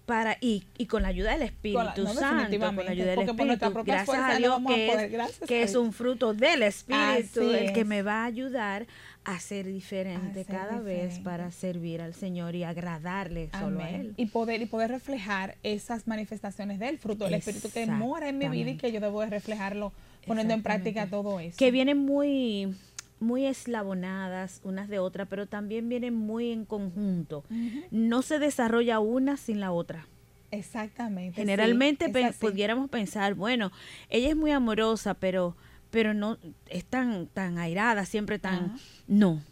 para 0.07 0.37
y, 0.41 0.65
y 0.77 0.85
con 0.87 1.01
la 1.03 1.09
ayuda 1.09 1.33
del 1.33 1.43
Espíritu 1.43 2.03
no, 2.05 2.13
Santo, 2.13 2.59
con 2.61 2.77
la 2.85 2.91
ayuda 2.91 3.11
del 3.13 3.21
Espíritu, 3.21 3.85
gracias 3.85 4.19
a 4.19 4.37
Dios 4.37 4.59
que, 4.69 4.91
poder, 4.93 5.21
es, 5.21 5.39
que 5.49 5.63
es 5.63 5.75
un 5.75 5.93
fruto 5.95 6.35
del 6.35 6.63
Espíritu 6.63 7.41
Así 7.41 7.55
el 7.55 7.73
que 7.73 7.81
es. 7.81 7.87
me 7.87 8.03
va 8.03 8.23
a 8.23 8.25
ayudar 8.27 8.87
a 9.25 9.41
ser 9.41 9.67
diferente 9.67 10.45
cada 10.45 10.81
vez 10.81 11.19
para 11.21 11.51
servir 11.51 12.03
al 12.03 12.13
Señor 12.15 12.55
y 12.55 12.65
agradarle 12.65 13.49
solo 13.59 13.81
a. 13.81 13.91
Él. 13.91 14.15
Y 14.17 14.27
poder, 14.27 14.61
y 14.61 14.67
poder 14.67 14.91
reflejar 14.91 15.57
esas 15.63 16.07
manifestaciones 16.07 16.79
del 16.79 16.99
fruto 16.99 17.25
del 17.25 17.35
Espíritu 17.35 17.71
que 17.71 17.87
mora 17.87 18.29
en 18.29 18.39
mi 18.39 18.49
vida 18.49 18.71
y 18.71 18.77
que 18.77 18.93
yo 18.93 19.01
debo 19.01 19.23
de 19.23 19.31
reflejarlo 19.31 19.93
poniendo 20.27 20.53
en 20.55 20.63
práctica 20.63 21.07
todo 21.07 21.41
eso. 21.41 21.57
que 21.59 21.71
vienen 21.71 21.99
muy 21.99 22.75
muy 23.21 23.47
eslabonadas 23.47 24.61
unas 24.65 24.89
de 24.89 24.99
otras, 24.99 25.27
pero 25.31 25.47
también 25.47 25.89
vienen 25.89 26.15
muy 26.15 26.51
en 26.51 26.67
conjunto. 26.67 27.45
No 27.91 28.21
se 28.21 28.39
desarrolla 28.39 28.99
una 29.01 29.37
sin 29.39 29.61
la 29.61 29.73
otra. 29.73 30.07
Exactamente. 30.51 31.35
Generalmente 31.41 32.09
pe- 32.11 32.33
pudiéramos 32.39 32.91
pensar, 32.91 33.35
bueno, 33.35 33.73
ella 34.11 34.29
es 34.29 34.37
muy 34.37 34.51
amorosa, 34.51 35.15
pero 35.15 35.57
pero 35.95 36.13
no 36.13 36.37
es 36.69 36.85
tan 36.85 37.27
tan 37.29 37.57
airada, 37.59 38.05
siempre 38.05 38.39
tan 38.39 38.55
Ajá. 38.67 38.77
no. 39.07 39.43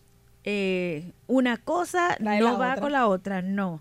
Eh, 0.45 1.13
una 1.29 1.57
cosa 1.57 2.17
La 2.19 2.39
no 2.41 2.59
va 2.59 2.71
otra. 2.73 2.81
con 2.83 2.93
la 2.93 3.07
otra, 3.07 3.43
no. 3.43 3.81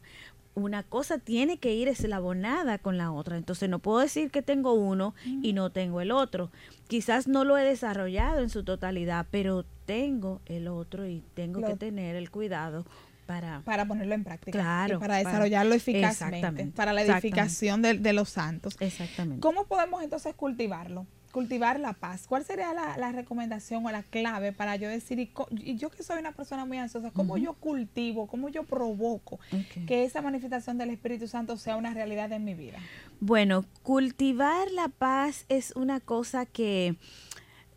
Una 0.53 0.84
cosa 0.84 1.18
tiene 1.18 1.58
que 1.58 1.74
ir 1.74 1.88
eslabonada 1.88 2.77
con 2.77 2.98
la 2.98 3.12
otra. 3.12 3.38
Entonces 3.38 3.68
no 3.70 3.80
puedo 3.80 4.00
decir 4.00 4.30
que 4.32 4.41
tengo 4.41 4.74
uno 4.74 5.15
y 5.25 5.53
no 5.53 5.72
tengo 5.72 6.01
el 6.01 6.12
otro. 6.12 6.51
Quizás 6.88 7.27
no 7.27 7.46
lo 7.46 7.58
he 7.58 7.63
desarrollado 7.63 8.41
en 8.41 8.50
su 8.50 8.63
totalidad, 8.63 9.25
pero 9.32 9.65
tengo 9.86 10.41
el 10.46 10.68
otro 10.68 11.08
y 11.08 11.24
tengo 11.34 11.62
Lo- 11.62 11.68
que 11.68 11.75
tener 11.77 12.15
el 12.15 12.30
cuidado 12.30 12.86
para 13.25 13.62
para 13.62 13.86
ponerlo 13.86 14.13
en 14.13 14.24
práctica. 14.25 14.51
Claro, 14.51 14.98
y 14.98 15.00
para 15.00 15.13
para- 15.13 15.18
desarrollarlo 15.30 15.74
eficazmente. 15.74 16.68
Para 16.75 16.91
la 16.94 17.01
edificación 17.03 17.82
de, 17.82 17.94
de 17.96 18.13
los 18.13 18.30
santos. 18.30 18.75
exactamente. 18.82 19.39
¿Cómo 19.41 19.65
podemos 19.65 20.03
entonces 20.03 20.36
cultivarlo? 20.36 21.08
Cultivar 21.32 21.80
la 21.80 21.94
paz. 21.94 22.26
¿Cuál 22.28 22.44
sería 22.44 22.74
la, 22.74 22.98
la 22.98 23.12
recomendación 23.12 23.86
o 23.86 23.92
la 23.92 24.04
clave 24.04 24.52
para 24.52 24.76
yo 24.76 24.90
decir, 24.90 25.20
y, 25.20 25.76
yo 25.76 25.90
que 25.90 26.04
soy 26.04 26.20
una 26.20 26.34
persona 26.34 26.66
muy 26.66 26.78
ansiosa, 26.78 27.12
cómo 27.12 27.38
yo 27.38 27.54
cultivo, 27.54 28.28
cómo 28.28 28.50
yo 28.50 28.64
provoco 28.64 29.40
que 29.88 30.04
esa 30.04 30.22
manifestación 30.22 30.78
del 30.78 30.90
Espíritu 30.90 31.28
Santo 31.28 31.58
sea 31.58 31.78
una 31.78 31.94
realidad 31.94 32.32
en 32.32 32.44
mi 32.44 32.54
vida? 32.54 32.80
Bueno, 33.20 33.66
cultivar 33.84 34.70
la 34.72 34.90
paz 34.90 35.46
es 35.50 35.74
una 35.76 36.00
cosa 36.00 36.46
que 36.46 36.96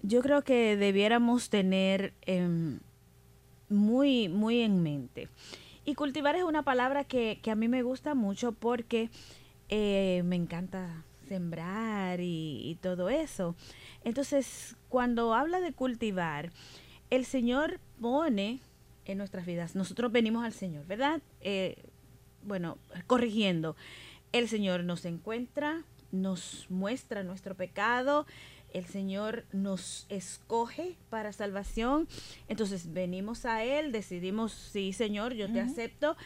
yo 0.02 0.20
creo 0.20 0.42
que 0.42 0.76
debiéramos 0.76 1.48
tener 1.48 2.12
em, 2.22 2.80
muy, 3.68 4.28
muy 4.28 4.60
en 4.60 4.82
mente. 4.82 5.28
Y 5.84 5.94
cultivar 5.94 6.36
es 6.36 6.44
una 6.44 6.62
palabra 6.62 7.04
que, 7.04 7.40
que 7.42 7.50
a 7.50 7.54
mí 7.54 7.68
me 7.68 7.82
gusta 7.82 8.14
mucho 8.14 8.52
porque 8.52 9.10
eh, 9.68 10.22
me 10.24 10.36
encanta 10.36 11.04
sembrar 11.24 12.20
y, 12.20 12.60
y 12.64 12.76
todo 12.76 13.08
eso. 13.08 13.56
Entonces, 14.04 14.76
cuando 14.88 15.34
habla 15.34 15.60
de 15.60 15.72
cultivar, 15.72 16.50
el 17.10 17.24
Señor 17.24 17.80
pone 18.00 18.60
en 19.04 19.18
nuestras 19.18 19.46
vidas, 19.46 19.74
nosotros 19.74 20.12
venimos 20.12 20.44
al 20.44 20.52
Señor, 20.52 20.86
¿verdad? 20.86 21.20
Eh, 21.40 21.76
bueno, 22.42 22.78
corrigiendo, 23.06 23.76
el 24.32 24.48
Señor 24.48 24.84
nos 24.84 25.04
encuentra, 25.04 25.84
nos 26.12 26.66
muestra 26.70 27.22
nuestro 27.22 27.54
pecado, 27.54 28.26
el 28.74 28.84
Señor 28.86 29.44
nos 29.52 30.04
escoge 30.10 30.96
para 31.08 31.32
salvación, 31.32 32.06
entonces 32.48 32.92
venimos 32.92 33.46
a 33.46 33.64
Él, 33.64 33.92
decidimos, 33.92 34.52
sí 34.52 34.92
Señor, 34.92 35.32
yo 35.32 35.50
te 35.50 35.60
acepto, 35.60 36.16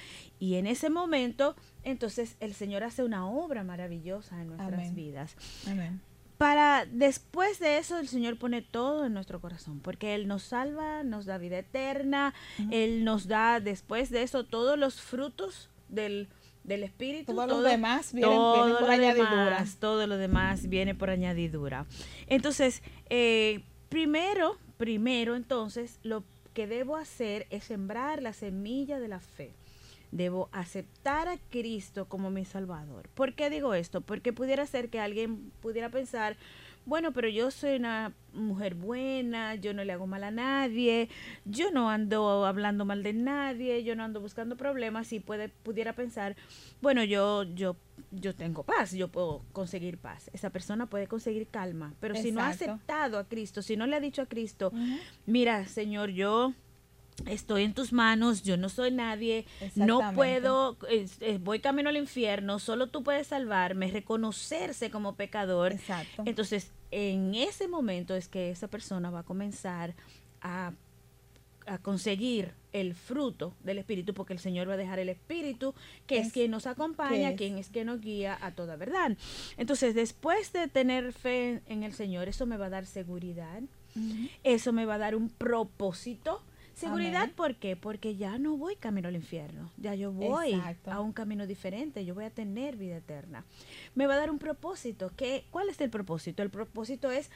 y 0.40 0.56
en 0.56 0.66
ese 0.66 0.90
momento, 0.90 1.54
entonces 1.84 2.36
el 2.40 2.54
Señor 2.54 2.82
hace 2.82 3.04
una 3.04 3.28
obra 3.28 3.62
maravillosa 3.62 4.40
en 4.40 4.48
nuestras 4.48 4.72
Amén. 4.72 4.94
vidas. 4.94 5.36
Amén. 5.66 6.00
para 6.38 6.86
después 6.86 7.58
de 7.58 7.78
eso 7.78 7.98
el 7.98 8.08
Señor 8.08 8.38
pone 8.38 8.62
todo 8.62 9.04
en 9.04 9.12
nuestro 9.12 9.40
corazón, 9.40 9.80
porque 9.80 10.14
Él 10.14 10.26
nos 10.26 10.42
salva, 10.42 11.04
nos 11.04 11.26
da 11.26 11.36
vida 11.36 11.58
eterna, 11.58 12.32
Él 12.70 13.04
nos 13.04 13.28
da 13.28 13.60
después 13.60 14.08
de 14.10 14.22
eso 14.22 14.44
todos 14.44 14.78
los 14.78 15.00
frutos 15.00 15.68
del, 15.88 16.28
del 16.68 16.84
Espíritu. 16.84 17.34
Todo, 17.34 17.46
todo 17.46 17.62
lo 17.62 17.68
demás 17.68 18.12
viene, 18.12 18.28
todo 18.28 18.64
viene 18.64 18.78
por 18.78 18.90
añadidura. 18.90 19.44
demás, 19.44 19.76
todo 19.80 20.06
lo 20.06 20.16
demás 20.18 20.68
viene 20.68 20.94
por 20.94 21.10
añadidura. 21.10 21.86
Entonces, 22.28 22.82
eh, 23.10 23.62
primero, 23.88 24.58
primero, 24.76 25.34
entonces, 25.34 25.98
lo 26.02 26.22
que 26.54 26.66
debo 26.66 26.96
hacer 26.96 27.46
es 27.50 27.64
sembrar 27.64 28.22
la 28.22 28.32
semilla 28.32 29.00
de 29.00 29.08
la 29.08 29.20
fe. 29.20 29.52
Debo 30.10 30.48
aceptar 30.52 31.28
a 31.28 31.38
Cristo 31.50 32.06
como 32.06 32.30
mi 32.30 32.44
Salvador. 32.44 33.08
¿Por 33.14 33.34
qué 33.34 33.50
digo 33.50 33.74
esto? 33.74 34.00
Porque 34.00 34.32
pudiera 34.32 34.64
ser 34.66 34.88
que 34.88 35.00
alguien 35.00 35.52
pudiera 35.60 35.90
pensar, 35.90 36.36
bueno, 36.88 37.12
pero 37.12 37.28
yo 37.28 37.50
soy 37.50 37.76
una 37.76 38.14
mujer 38.32 38.74
buena, 38.74 39.54
yo 39.56 39.74
no 39.74 39.84
le 39.84 39.92
hago 39.92 40.06
mal 40.06 40.24
a 40.24 40.30
nadie, 40.30 41.10
yo 41.44 41.70
no 41.70 41.90
ando 41.90 42.46
hablando 42.46 42.86
mal 42.86 43.02
de 43.02 43.12
nadie, 43.12 43.84
yo 43.84 43.94
no 43.94 44.04
ando 44.04 44.20
buscando 44.20 44.56
problemas 44.56 45.12
y 45.12 45.20
puede 45.20 45.50
pudiera 45.50 45.92
pensar, 45.92 46.34
bueno, 46.80 47.04
yo 47.04 47.42
yo 47.42 47.76
yo 48.10 48.34
tengo 48.34 48.62
paz, 48.62 48.92
yo 48.92 49.08
puedo 49.08 49.44
conseguir 49.52 49.98
paz. 49.98 50.30
Esa 50.32 50.48
persona 50.48 50.86
puede 50.86 51.06
conseguir 51.06 51.46
calma, 51.48 51.92
pero 52.00 52.14
si 52.14 52.32
no 52.32 52.40
ha 52.40 52.48
aceptado 52.48 53.18
a 53.18 53.28
Cristo, 53.28 53.60
si 53.60 53.76
no 53.76 53.86
le 53.86 53.96
ha 53.96 54.00
dicho 54.00 54.22
a 54.22 54.26
Cristo, 54.26 54.72
mira, 55.26 55.66
Señor, 55.66 56.10
yo 56.10 56.54
estoy 57.26 57.64
en 57.64 57.74
tus 57.74 57.92
manos, 57.92 58.42
yo 58.42 58.56
no 58.56 58.68
soy 58.68 58.90
nadie, 58.90 59.44
no 59.74 59.98
puedo, 60.14 60.78
es- 60.88 61.18
voy 61.40 61.60
camino 61.60 61.88
al 61.88 61.96
infierno, 61.96 62.58
solo 62.58 62.88
tú 62.88 63.02
puedes 63.02 63.26
salvarme, 63.26 63.90
reconocerse 63.90 64.90
como 64.90 65.14
pecador. 65.16 65.72
Exacto. 65.72 66.22
Entonces, 66.26 66.70
en 66.90 67.34
ese 67.34 67.68
momento 67.68 68.14
es 68.14 68.28
que 68.28 68.50
esa 68.50 68.68
persona 68.68 69.10
va 69.10 69.20
a 69.20 69.22
comenzar 69.24 69.94
a, 70.40 70.72
a 71.66 71.78
conseguir 71.78 72.52
el 72.72 72.94
fruto 72.94 73.54
del 73.64 73.78
Espíritu, 73.78 74.14
porque 74.14 74.32
el 74.32 74.38
Señor 74.38 74.68
va 74.68 74.74
a 74.74 74.76
dejar 74.78 74.98
el 74.98 75.08
Espíritu, 75.08 75.74
que 76.06 76.18
es, 76.18 76.28
Es- 76.28 76.32
quien 76.32 76.50
nos 76.50 76.66
acompaña, 76.66 77.30
es. 77.30 77.36
quien 77.36 77.58
es 77.58 77.68
quien 77.68 77.86
nos 77.88 78.00
guía 78.00 78.38
a 78.40 78.52
toda 78.52 78.76
verdad. 78.76 79.16
Entonces, 79.56 79.94
después 79.94 80.52
de 80.52 80.68
tener 80.68 81.12
fe 81.12 81.62
en 81.66 81.82
el 81.82 81.92
Señor, 81.94 82.28
eso 82.28 82.46
me 82.46 82.56
va 82.56 82.66
a 82.66 82.70
dar 82.70 82.86
seguridad, 82.86 83.60
eso 84.44 84.72
me 84.72 84.84
va 84.86 84.94
a 84.94 84.98
dar 84.98 85.16
un 85.16 85.28
propósito. 85.28 86.42
Seguridad, 86.78 87.22
Amén. 87.22 87.34
¿por 87.34 87.56
qué? 87.56 87.74
Porque 87.74 88.14
ya 88.14 88.38
no 88.38 88.56
voy 88.56 88.76
camino 88.76 89.08
al 89.08 89.16
infierno, 89.16 89.70
ya 89.78 89.96
yo 89.96 90.12
voy 90.12 90.54
Exacto. 90.54 90.92
a 90.92 91.00
un 91.00 91.12
camino 91.12 91.46
diferente, 91.46 92.04
yo 92.04 92.14
voy 92.14 92.24
a 92.24 92.30
tener 92.30 92.76
vida 92.76 92.98
eterna. 92.98 93.44
Me 93.96 94.06
va 94.06 94.14
a 94.14 94.18
dar 94.18 94.30
un 94.30 94.38
propósito. 94.38 95.10
¿Qué, 95.16 95.44
¿Cuál 95.50 95.68
es 95.70 95.80
el 95.80 95.90
propósito? 95.90 96.42
El 96.42 96.50
propósito 96.50 97.10
es 97.10 97.30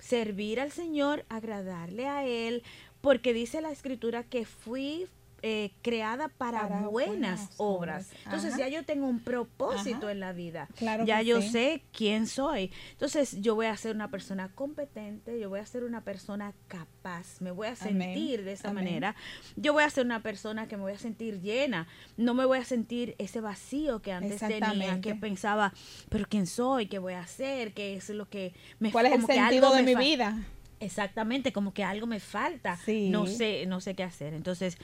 servir 0.00 0.58
al 0.58 0.72
Señor, 0.72 1.24
agradarle 1.28 2.08
a 2.08 2.26
Él, 2.26 2.64
porque 3.00 3.32
dice 3.32 3.60
la 3.60 3.70
escritura 3.70 4.24
que 4.24 4.44
fui 4.44 5.06
eh, 5.42 5.72
creada 5.82 6.28
para, 6.28 6.62
Para 6.62 6.88
buenas, 6.88 6.90
buenas 6.90 7.40
obras. 7.58 8.06
obras. 8.08 8.24
Entonces 8.24 8.54
Ajá. 8.54 8.58
ya 8.60 8.68
yo 8.68 8.84
tengo 8.84 9.06
un 9.06 9.20
propósito 9.20 10.06
Ajá. 10.06 10.12
en 10.12 10.20
la 10.20 10.32
vida. 10.32 10.68
Claro 10.76 11.04
ya 11.04 11.22
yo 11.22 11.40
sí. 11.40 11.48
sé 11.50 11.82
quién 11.92 12.26
soy. 12.26 12.72
Entonces 12.92 13.40
yo 13.40 13.54
voy 13.54 13.66
a 13.66 13.76
ser 13.76 13.94
una 13.94 14.10
persona 14.10 14.50
competente, 14.54 15.38
yo 15.38 15.48
voy 15.48 15.60
a 15.60 15.66
ser 15.66 15.84
una 15.84 16.02
persona 16.02 16.54
capaz, 16.66 17.40
me 17.40 17.50
voy 17.50 17.68
a 17.68 17.76
Amén. 17.80 18.00
sentir 18.14 18.44
de 18.44 18.52
esa 18.52 18.70
Amén. 18.70 18.84
manera. 18.84 19.14
Yo 19.56 19.72
voy 19.72 19.84
a 19.84 19.90
ser 19.90 20.04
una 20.04 20.22
persona 20.22 20.66
que 20.66 20.76
me 20.76 20.82
voy 20.82 20.92
a 20.92 20.98
sentir 20.98 21.40
llena, 21.40 21.86
no 22.16 22.34
me 22.34 22.44
voy 22.44 22.58
a 22.58 22.64
sentir 22.64 23.14
ese 23.18 23.40
vacío 23.40 24.02
que 24.02 24.12
antes 24.12 24.40
tenía, 24.40 25.00
que 25.00 25.14
pensaba, 25.14 25.72
pero 26.08 26.26
quién 26.28 26.46
soy, 26.46 26.86
qué 26.86 26.98
voy 26.98 27.14
a 27.14 27.20
hacer, 27.20 27.74
qué 27.74 27.94
es 27.96 28.08
lo 28.10 28.28
que 28.28 28.52
me 28.78 28.90
¿Cuál 28.90 29.06
es 29.06 29.12
el 29.12 29.24
sentido 29.26 29.72
de 29.72 29.82
mi 29.82 29.94
vida? 29.94 30.36
Exactamente, 30.80 31.52
como 31.52 31.74
que 31.74 31.82
algo 31.82 32.06
me 32.06 32.20
falta. 32.20 32.76
Sí. 32.76 33.10
No 33.10 33.26
sé, 33.26 33.66
no 33.66 33.80
sé 33.80 33.94
qué 33.94 34.04
hacer. 34.04 34.34
Entonces, 34.34 34.78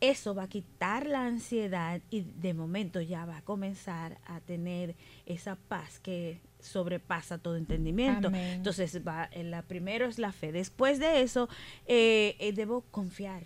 eso 0.00 0.34
va 0.34 0.44
a 0.44 0.48
quitar 0.48 1.06
la 1.06 1.24
ansiedad 1.26 2.00
y 2.10 2.20
de 2.22 2.54
momento 2.54 3.00
ya 3.00 3.24
va 3.24 3.38
a 3.38 3.42
comenzar 3.42 4.18
a 4.26 4.40
tener 4.40 4.94
esa 5.26 5.56
paz 5.56 5.98
que 5.98 6.40
sobrepasa 6.60 7.38
todo 7.38 7.56
entendimiento. 7.56 8.28
Amén. 8.28 8.54
Entonces, 8.54 9.06
va, 9.06 9.28
en 9.32 9.50
la 9.50 9.62
primero 9.62 10.06
es 10.06 10.18
la 10.18 10.32
fe. 10.32 10.52
Después 10.52 10.98
de 10.98 11.22
eso, 11.22 11.48
eh, 11.86 12.36
eh, 12.38 12.52
debo 12.52 12.82
confiar 12.90 13.42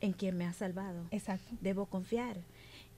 en 0.00 0.12
quien 0.12 0.36
me 0.36 0.46
ha 0.46 0.52
salvado. 0.52 1.06
Exacto. 1.10 1.54
Debo 1.60 1.86
confiar. 1.86 2.36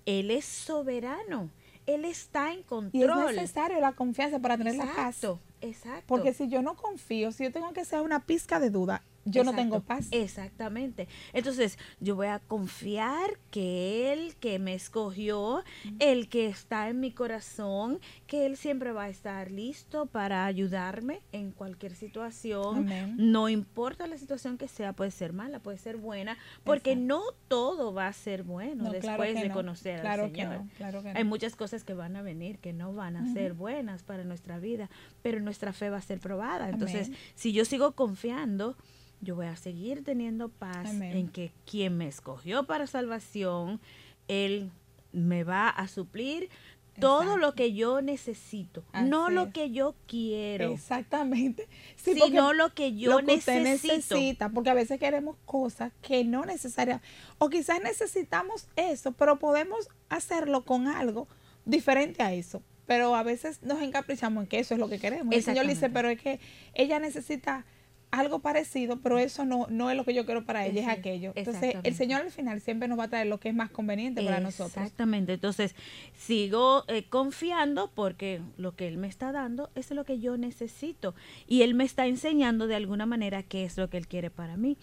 Él 0.07 0.31
es 0.31 0.45
soberano. 0.45 1.51
Él 1.87 2.05
está 2.05 2.53
en 2.53 2.59
Y 2.59 2.61
es 2.61 2.67
control. 2.67 3.37
necesario 3.37 3.81
la 3.81 3.93
confianza 3.93 4.39
para 4.41 4.57
tener 4.57 4.75
la 4.77 4.87
paz. 4.87 5.17
Exacto, 5.17 5.41
exacto. 5.61 6.05
Porque 6.07 6.35
si 6.35 6.49
yo 6.49 6.63
no 6.63 6.75
confío, 6.75 7.31
si 7.33 7.45
yo 7.45 7.53
tengo 7.53 7.73
que 7.73 7.85
ser 7.85 8.01
una 8.01 8.25
pizca 8.27 8.59
de 8.59 8.71
duda, 8.71 9.03
yo 9.27 9.45
no 9.45 9.55
tengo 9.55 9.81
paz. 9.81 10.09
Exactamente. 10.11 11.09
Entonces, 11.33 11.79
yo 12.01 12.17
voy 12.17 12.29
a 12.29 12.39
confiar 12.39 13.39
que 13.51 14.13
Él 14.13 14.35
que 14.41 14.59
me 14.59 14.75
escogió, 14.75 15.63
el 15.99 16.29
que 16.29 16.47
está 16.47 16.89
en 16.89 17.01
mi 17.01 17.11
corazón, 17.11 18.01
que 18.27 18.47
Él 18.47 18.57
siempre 18.57 18.93
va 18.93 19.05
a 19.05 19.09
estar 19.09 19.51
listo 19.51 20.07
para 20.07 20.47
ayudarme 20.47 21.21
en 21.33 21.51
cualquier 21.53 21.95
situación. 21.95 22.77
Amén. 22.79 23.15
No 23.19 23.49
importa 23.49 24.07
la 24.07 24.17
situación 24.19 24.57
que 24.59 24.69
sea, 24.69 24.93
puede 24.93 25.11
ser 25.11 25.33
mala, 25.33 25.59
puede 25.61 25.79
ser 25.79 25.97
buena, 25.97 26.37
porque 26.65 26.93
Exacto. 26.93 27.07
no 27.15 27.23
todo 27.49 27.93
va 27.93 28.07
a 28.09 28.13
ser 28.13 28.43
bueno 28.45 28.85
No, 28.85 28.91
después 28.93 29.35
de 29.35 29.49
no. 29.49 29.55
conocer 29.55 30.01
Claro 30.01 30.25
al 30.25 30.31
Señor. 30.31 30.53
no, 30.65 30.69
claro 30.77 31.03
que 31.03 31.13
no. 31.13 31.19
Hay 31.19 31.25
muchas 31.25 31.57
cosas 31.57 31.85
que 31.85 31.95
van 31.95 32.17
a 32.17 32.23
venir 32.23 32.59
que 32.59 32.73
no 32.73 32.93
van 32.95 33.17
a 33.17 33.33
ser 33.33 33.55
buenas 33.55 34.03
para 34.03 34.25
nuestra 34.25 34.59
vida, 34.59 34.89
pero 35.23 35.41
nuestra 35.41 35.73
fe 35.73 35.91
va 35.91 35.99
a 35.99 36.03
ser 36.03 36.21
probada. 36.21 36.69
Entonces, 36.69 37.09
Amén. 37.09 37.19
si 37.35 37.53
yo 37.53 37.65
sigo 37.65 37.93
confiando, 37.93 38.77
yo 39.21 39.35
voy 39.37 39.47
a 39.47 39.57
seguir 39.57 40.05
teniendo 40.05 40.49
paz 40.49 40.89
Amén. 40.91 41.17
en 41.17 41.29
que 41.29 41.53
quien 41.65 41.97
me 41.97 42.07
escogió 42.07 42.65
para 42.65 42.87
salvación, 42.87 43.81
Él 44.29 44.71
me 45.13 45.45
va 45.45 45.69
a 45.69 45.89
suplir 45.89 46.49
todo 47.01 47.23
Exacto. 47.23 47.41
lo 47.41 47.55
que 47.55 47.75
yo 47.75 48.01
necesito, 48.01 48.83
no 49.05 49.29
lo 49.29 49.51
que 49.53 49.71
yo 49.71 49.95
quiero, 50.07 50.73
Exactamente. 50.73 51.69
Sí, 51.97 52.15
sino 52.15 52.55
lo 52.55 52.73
que 52.73 52.97
yo 52.97 53.21
lo 53.21 53.27
que 53.27 53.35
usted 53.35 53.63
necesito. 53.63 54.15
necesita, 54.15 54.49
porque 54.49 54.71
a 54.71 54.75
veces 54.75 54.99
queremos 54.99 55.37
cosas 55.45 55.93
que 56.01 56.25
no 56.25 56.47
necesariamente, 56.47 57.07
o 57.39 57.51
quizás 57.51 57.83
necesitamos 57.83 58.69
eso, 58.77 59.13
pero 59.13 59.39
podemos 59.39 59.89
hacerlo 60.09 60.65
con 60.65 60.87
algo 60.89 61.29
diferente 61.67 62.23
a 62.23 62.33
eso. 62.33 62.63
Pero 62.87 63.15
a 63.17 63.23
veces 63.23 63.63
nos 63.63 63.83
encaprichamos 63.83 64.45
en 64.45 64.49
que 64.49 64.61
eso 64.61 64.75
es 64.75 64.81
lo 64.81 64.89
que 64.89 64.99
queremos. 65.01 65.35
El 65.35 65.43
Señor 65.43 65.67
le 65.67 65.75
dice, 65.75 65.91
pero 65.91 66.09
es 66.09 66.21
que 66.21 66.39
ella 66.73 66.99
necesita 67.01 67.67
algo 68.11 68.39
parecido, 68.39 68.99
pero 69.01 69.19
eso 69.19 69.45
no, 69.45 69.67
no 69.69 69.91
es 69.91 69.97
lo 69.97 70.05
que 70.05 70.15
yo 70.15 70.25
quiero 70.25 70.45
para 70.45 70.65
ella, 70.67 70.81
es 70.83 70.89
aquello. 70.89 71.33
Entonces, 71.35 71.77
el. 71.83 71.95
Señor 71.95 72.23
al 72.23 72.31
final 72.31 72.61
siempre 72.61 72.89
nos 72.89 72.99
va 72.99 73.05
a 73.05 73.09
traer 73.09 73.27
lo 73.27 73.41
que 73.41 73.49
es 73.49 73.55
más 73.55 73.71
conveniente 73.71 74.23
para 74.23 74.41
nosotros. 74.41 74.77
Exactamente. 74.77 75.35
Entonces, 75.35 75.75
sigo 76.15 76.85
eh, 76.89 77.05
confiando 77.09 77.91
porque 77.95 78.41
lo 78.57 78.77
que 78.77 78.89
Él 78.89 78.97
me 78.97 79.09
está 79.09 79.33
dando 79.33 79.71
es 79.75 79.91
lo 79.91 80.05
que 80.05 80.19
yo 80.21 80.37
necesito. 80.37 81.15
Y 81.47 81.63
Él 81.63 81.75
me 81.75 81.85
está 81.85 82.07
enseñando 82.07 82.67
de 82.67 82.77
alguna 82.77 83.07
manera 83.07 83.43
qué 83.43 83.65
es 83.65 83.77
lo 83.77 83.91
que 83.91 83.97
Él 83.97 84.07
quiere 84.07 84.31
para 84.31 84.57
mí. 84.57 84.77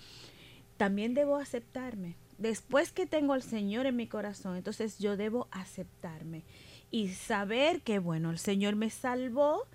También 0.77 1.13
debo 1.13 1.37
aceptarme. 1.37 2.15
Después 2.37 2.91
que 2.91 3.05
tengo 3.05 3.33
al 3.33 3.43
Señor 3.43 3.85
en 3.85 3.95
mi 3.95 4.07
corazón, 4.07 4.57
entonces 4.57 4.99
yo 4.99 5.15
debo 5.17 5.47
aceptarme 5.51 6.43
y 6.91 7.09
saber 7.09 7.81
que, 7.81 7.99
bueno, 7.99 8.31
el 8.31 8.37
Señor 8.37 8.75
me 8.75 8.89
salvó. 8.89 9.65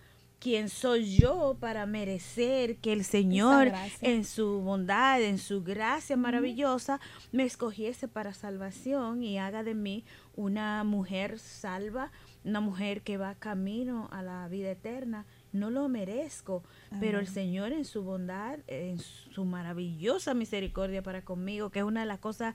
¿Quién 0.41 0.69
soy 0.69 1.17
yo 1.17 1.57
para 1.59 1.85
merecer 1.87 2.77
que 2.77 2.93
el 2.93 3.05
Señor 3.05 3.73
en 4.03 4.25
su 4.25 4.61
bondad, 4.61 5.21
en 5.21 5.37
su 5.39 5.65
gracia 5.65 6.17
maravillosa, 6.17 7.01
me 7.33 7.43
escogiese 7.43 8.07
para 8.07 8.33
salvación 8.33 9.25
y 9.25 9.39
haga 9.39 9.65
de 9.65 9.75
mí 9.75 10.05
una 10.37 10.85
mujer 10.85 11.41
salva, 11.41 12.13
una 12.45 12.61
mujer 12.61 13.03
que 13.03 13.17
va 13.17 13.35
camino 13.35 14.09
a 14.13 14.23
la 14.23 14.47
vida 14.47 14.71
eterna. 14.71 15.27
No 15.53 15.71
lo 15.71 15.89
merezco, 15.89 16.63
pero 17.01 17.19
el. 17.19 17.27
Señor 17.27 17.73
en 17.73 17.85
su 17.85 18.05
bondad, 18.05 18.61
en 18.69 19.01
su 19.01 19.45
maravillosa 19.45 20.35
misericordia 20.35 21.03
para 21.03 21.25
conmigo, 21.25 21.71
que 21.71 21.81
es 21.81 21.85
una 21.85 22.01
de 22.01 22.07
las 22.07 22.21
cosas 22.21 22.55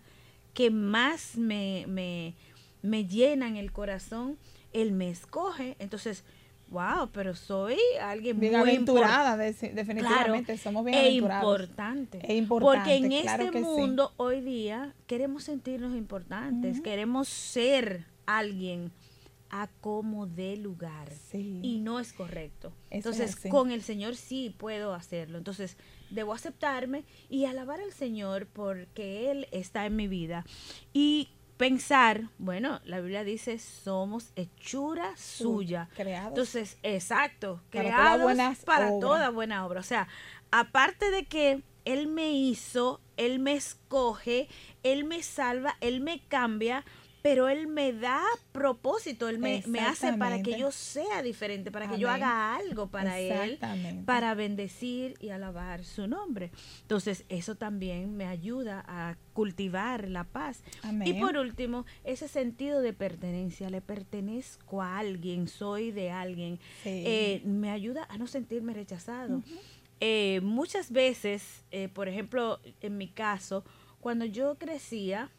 que 0.54 0.72
más 0.72 1.36
me, 1.36 1.84
me, 1.90 2.36
me 2.82 3.06
llenan 3.08 3.58
el 3.58 3.74
corazón, 3.74 4.38
Él 4.72 4.94
me 4.94 5.10
escoge. 5.10 5.76
Entonces, 5.80 6.24
wow, 6.74 7.10
pero 7.14 7.36
soy 7.36 7.78
alguien 8.02 8.36
muy 8.38 8.50
Bienaventurada, 8.50 9.34
importante. 9.48 9.68
deci- 9.70 9.74
definitivamente, 9.74 10.58
somos 10.58 10.82
e 10.88 10.90
bienaventurados. 10.90 11.62
importante. 11.62 12.20
Es 12.24 12.38
importante, 12.38 12.78
Porque 12.80 12.96
en 13.16 13.22
claro 13.22 13.44
este 13.46 13.60
sí. 13.60 13.64
mundo 13.64 14.12
hoy 14.18 14.42
día 14.42 14.94
queremos 15.08 15.44
sentirnos 15.46 15.96
importantes, 15.96 16.82
queremos 16.82 17.30
ser 17.30 18.06
alguien 18.26 18.92
a 19.50 19.70
como 19.82 20.26
de 20.26 20.58
lugar. 20.58 21.12
Sí. 21.32 21.60
Y 21.62 21.78
no 21.78 22.00
es 22.00 22.12
correcto. 22.12 22.74
Eso 22.90 23.12
Entonces, 23.12 23.36
con 23.52 23.70
el 23.70 23.84
Señor 23.84 24.16
sí 24.16 24.56
puedo 24.58 24.96
hacerlo. 24.96 25.38
Entonces, 25.38 25.78
debo 26.10 26.34
aceptarme 26.34 27.04
y 27.30 27.46
alabar 27.46 27.80
al 27.80 27.92
Señor 27.94 28.48
porque 28.52 29.30
Él 29.30 29.48
está 29.52 29.86
en 29.86 29.96
mi 29.96 30.08
vida. 30.08 30.44
Y 30.92 31.30
pensar, 31.58 32.30
bueno, 32.38 32.82
la 32.84 33.00
Biblia 33.00 33.24
dice, 33.24 33.60
somos 33.60 34.32
hechura 34.36 35.16
suya. 35.16 35.90
Creados. 35.96 36.30
Entonces, 36.30 36.78
exacto, 36.84 37.62
Para 37.72 37.84
creados 37.84 38.60
para 38.66 38.90
toda 39.00 39.30
buena 39.30 39.66
obra. 39.66 39.80
O 39.80 39.84
sea, 39.84 40.08
aparte 40.52 41.12
de 41.12 41.26
que 41.26 41.64
Él 41.86 42.08
me 42.08 42.32
hizo, 42.32 43.02
Él 43.18 43.40
me 43.40 43.54
escoge, 43.54 44.48
Él 44.84 45.06
me 45.06 45.24
salva, 45.24 45.76
Él 45.82 46.02
me 46.02 46.22
cambia, 46.28 46.84
pero 47.24 47.48
Él 47.48 47.68
me 47.68 47.94
da 47.94 48.22
propósito, 48.52 49.30
Él 49.30 49.40
me, 49.40 49.64
me 49.66 49.80
hace 49.80 50.12
para 50.14 50.44
que 50.44 50.60
yo 50.60 50.72
sea 50.74 51.24
diferente, 51.24 51.72
para 51.72 51.88
que 51.88 51.98
yo 51.98 52.10
haga 52.10 52.54
algo 52.54 52.88
para 52.92 53.18
Él, 53.18 53.58
para 54.06 54.36
bendecir 54.36 55.16
y 55.22 55.30
alabar 55.30 55.86
su 55.86 56.06
nombre. 56.06 56.52
Entonces, 56.82 57.24
eso 57.30 57.56
también 57.56 58.18
me 58.18 58.26
ayuda 58.26 58.84
a 58.86 59.16
cultivar 59.32 60.10
la 60.10 60.26
paz. 60.26 60.64
Amén. 60.84 61.08
Y 61.08 61.14
por 61.14 61.38
último, 61.38 61.86
ese 62.04 62.28
sentido 62.28 62.82
de 62.82 62.92
pertenencia, 62.92 63.70
le 63.70 63.80
pertenezco 63.80 64.82
a 64.82 64.98
alguien, 65.00 65.48
soy 65.48 65.92
de 65.92 66.12
alguien, 66.12 66.60
Sí. 66.84 67.04
eh, 67.06 67.42
me 67.46 67.72
ayuda 67.72 68.06
a 68.10 68.18
no 68.18 68.28
sentirme 68.28 68.74
rechazado. 68.74 69.42
Eh, 70.02 70.42
muchas 70.44 70.92
veces, 70.92 71.64
eh, 71.72 71.88
por 71.88 72.10
ejemplo, 72.10 72.60
en 72.82 72.98
mi 72.98 73.08
caso, 73.08 73.64
cuando 74.02 74.26
yo 74.26 74.58
crecía, 74.58 75.32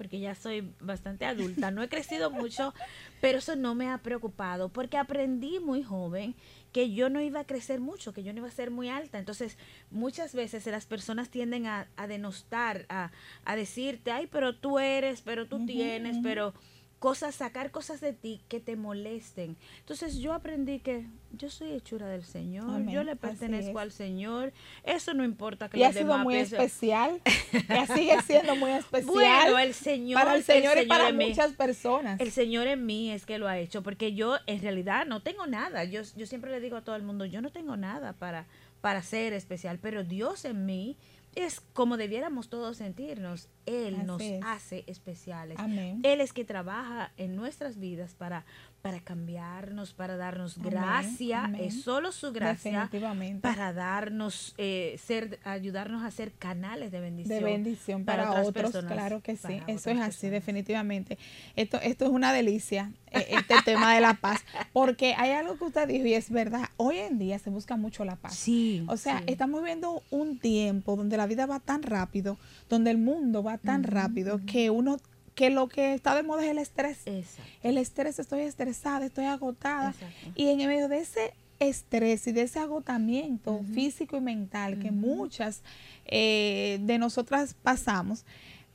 porque 0.00 0.18
ya 0.18 0.34
soy 0.34 0.72
bastante 0.80 1.26
adulta, 1.26 1.70
no 1.70 1.82
he 1.82 1.90
crecido 1.90 2.30
mucho, 2.30 2.72
pero 3.20 3.36
eso 3.36 3.54
no 3.54 3.74
me 3.74 3.90
ha 3.90 3.98
preocupado, 3.98 4.70
porque 4.70 4.96
aprendí 4.96 5.60
muy 5.60 5.82
joven 5.82 6.34
que 6.72 6.94
yo 6.94 7.10
no 7.10 7.20
iba 7.20 7.40
a 7.40 7.44
crecer 7.44 7.80
mucho, 7.80 8.14
que 8.14 8.22
yo 8.22 8.32
no 8.32 8.38
iba 8.38 8.48
a 8.48 8.50
ser 8.50 8.70
muy 8.70 8.88
alta. 8.88 9.18
Entonces, 9.18 9.58
muchas 9.90 10.34
veces 10.34 10.64
las 10.64 10.86
personas 10.86 11.28
tienden 11.28 11.66
a, 11.66 11.86
a 11.98 12.06
denostar, 12.06 12.86
a, 12.88 13.10
a 13.44 13.56
decirte, 13.56 14.10
ay, 14.10 14.26
pero 14.26 14.56
tú 14.56 14.78
eres, 14.78 15.20
pero 15.20 15.46
tú 15.46 15.66
tienes, 15.66 16.16
pero 16.22 16.54
cosas, 17.00 17.34
sacar 17.34 17.70
cosas 17.72 18.00
de 18.00 18.12
ti 18.12 18.42
que 18.48 18.60
te 18.60 18.76
molesten. 18.76 19.56
Entonces 19.80 20.18
yo 20.18 20.34
aprendí 20.34 20.78
que 20.78 21.06
yo 21.32 21.48
soy 21.48 21.72
hechura 21.72 22.06
del 22.06 22.24
Señor, 22.24 22.68
Amén, 22.70 22.90
yo 22.90 23.02
le 23.02 23.16
pertenezco 23.16 23.78
al 23.78 23.90
Señor, 23.90 24.52
eso 24.84 25.14
no 25.14 25.24
importa 25.24 25.68
que 25.68 25.78
y 25.78 25.82
ha 25.82 25.92
sido 25.92 26.04
demás 26.08 26.22
muy 26.24 26.34
piensen. 26.34 26.60
especial. 26.60 27.20
Ya 27.68 27.86
sigue 27.86 28.20
siendo 28.22 28.54
muy 28.54 28.70
especial. 28.72 29.12
Bueno, 29.12 29.58
el 29.58 29.74
Señor, 29.74 30.20
para 30.20 30.36
el 30.36 30.44
Señor 30.44 30.78
y 30.78 30.86
para 30.86 31.08
en 31.08 31.16
mí. 31.16 31.28
muchas 31.30 31.52
personas. 31.54 32.20
El 32.20 32.30
Señor 32.30 32.66
en 32.66 32.84
mí 32.84 33.10
es 33.10 33.24
que 33.26 33.38
lo 33.38 33.48
ha 33.48 33.58
hecho, 33.58 33.82
porque 33.82 34.12
yo 34.14 34.36
en 34.46 34.60
realidad 34.60 35.06
no 35.06 35.20
tengo 35.22 35.46
nada. 35.46 35.84
Yo, 35.84 36.02
yo 36.16 36.26
siempre 36.26 36.50
le 36.50 36.60
digo 36.60 36.76
a 36.76 36.82
todo 36.82 36.96
el 36.96 37.02
mundo, 37.02 37.24
yo 37.24 37.40
no 37.40 37.50
tengo 37.50 37.76
nada 37.76 38.12
para, 38.12 38.46
para 38.82 39.02
ser 39.02 39.32
especial, 39.32 39.78
pero 39.80 40.04
Dios 40.04 40.44
en 40.44 40.66
mí 40.66 40.96
es 41.34 41.60
como 41.60 41.96
debiéramos 41.96 42.48
todos 42.48 42.76
sentirnos. 42.76 43.48
Él 43.66 43.94
Así 43.96 44.06
nos 44.06 44.22
es. 44.22 44.42
hace 44.44 44.84
especiales. 44.86 45.58
Amén. 45.58 46.00
Él 46.02 46.20
es 46.20 46.32
que 46.32 46.44
trabaja 46.44 47.12
en 47.16 47.36
nuestras 47.36 47.78
vidas 47.78 48.14
para, 48.14 48.44
para 48.82 49.00
cambiarnos, 49.00 49.92
para 49.92 50.16
darnos 50.16 50.56
Amén, 50.56 50.70
gracia. 50.70 51.44
amén. 51.44 51.64
Es 51.64 51.82
solo 51.82 52.12
su 52.12 52.32
gracia 52.32 52.72
Definitivamente. 52.72 53.40
para 53.42 53.72
darnos, 53.72 54.54
eh, 54.58 54.98
ser, 55.02 55.38
ayudarnos 55.44 56.02
a 56.02 56.10
ser 56.10 56.32
canales 56.32 56.90
de 56.90 57.00
bendición. 57.00 57.38
de 57.38 57.44
bendición 57.44 58.04
para, 58.04 58.30
otras 58.30 58.48
otros, 58.48 58.72
personas, 58.72 58.92
claro 58.92 59.20
que 59.20 59.36
sí, 59.36 59.42
para 59.42 59.72
eso 59.72 59.90
es 59.90 59.98
así 59.98 60.02
personas. 60.04 60.32
definitivamente. 60.32 61.18
Esto, 61.56 61.78
esto 61.82 62.06
es 62.06 62.10
una 62.10 62.32
delicia, 62.32 62.92
eh, 63.10 63.26
este 63.30 63.54
tema 63.64 63.94
de 63.94 64.00
la 64.00 64.14
paz, 64.14 64.40
porque 64.72 65.14
hay 65.14 65.32
algo 65.32 65.58
que 65.58 65.64
usted 65.64 65.86
dijo 65.86 66.06
y 66.06 66.14
es 66.14 66.30
verdad, 66.30 66.68
hoy 66.76 66.98
en 66.98 67.18
día 67.18 67.38
se 67.38 67.50
busca 67.50 67.76
mucho 67.76 68.04
la 68.04 68.16
paz. 68.16 68.34
Sí. 68.34 68.84
O 68.88 68.96
sea, 68.96 69.18
sí. 69.18 69.24
estamos 69.26 69.60
viviendo 69.60 70.02
un 70.10 70.38
tiempo 70.38 70.96
donde 70.96 71.16
la 71.18 71.26
vida 71.26 71.44
va 71.44 71.60
tan 71.60 71.82
rápido, 71.82 72.38
donde 72.68 72.90
el 72.90 72.98
mundo 72.98 73.42
va 73.42 73.58
tan 73.58 73.84
rápido 73.84 74.40
que 74.46 74.70
uno, 74.70 74.98
que 75.34 75.50
lo 75.50 75.68
que 75.68 75.94
está 75.94 76.14
de 76.14 76.22
moda 76.22 76.44
es 76.44 76.50
el 76.50 76.58
estrés. 76.58 76.98
Exacto. 77.06 77.50
El 77.62 77.78
estrés, 77.78 78.18
estoy 78.18 78.40
estresada, 78.40 79.06
estoy 79.06 79.26
agotada. 79.26 79.90
Exacto. 79.90 80.32
Y 80.34 80.48
en 80.48 80.58
medio 80.58 80.88
de 80.88 80.98
ese 80.98 81.34
estrés 81.60 82.26
y 82.26 82.32
de 82.32 82.42
ese 82.42 82.58
agotamiento 82.58 83.62
físico 83.74 84.16
y 84.16 84.20
mental 84.20 84.78
que 84.78 84.90
muchas 84.90 85.62
eh, 86.06 86.78
de 86.82 86.98
nosotras 86.98 87.54
pasamos, 87.62 88.24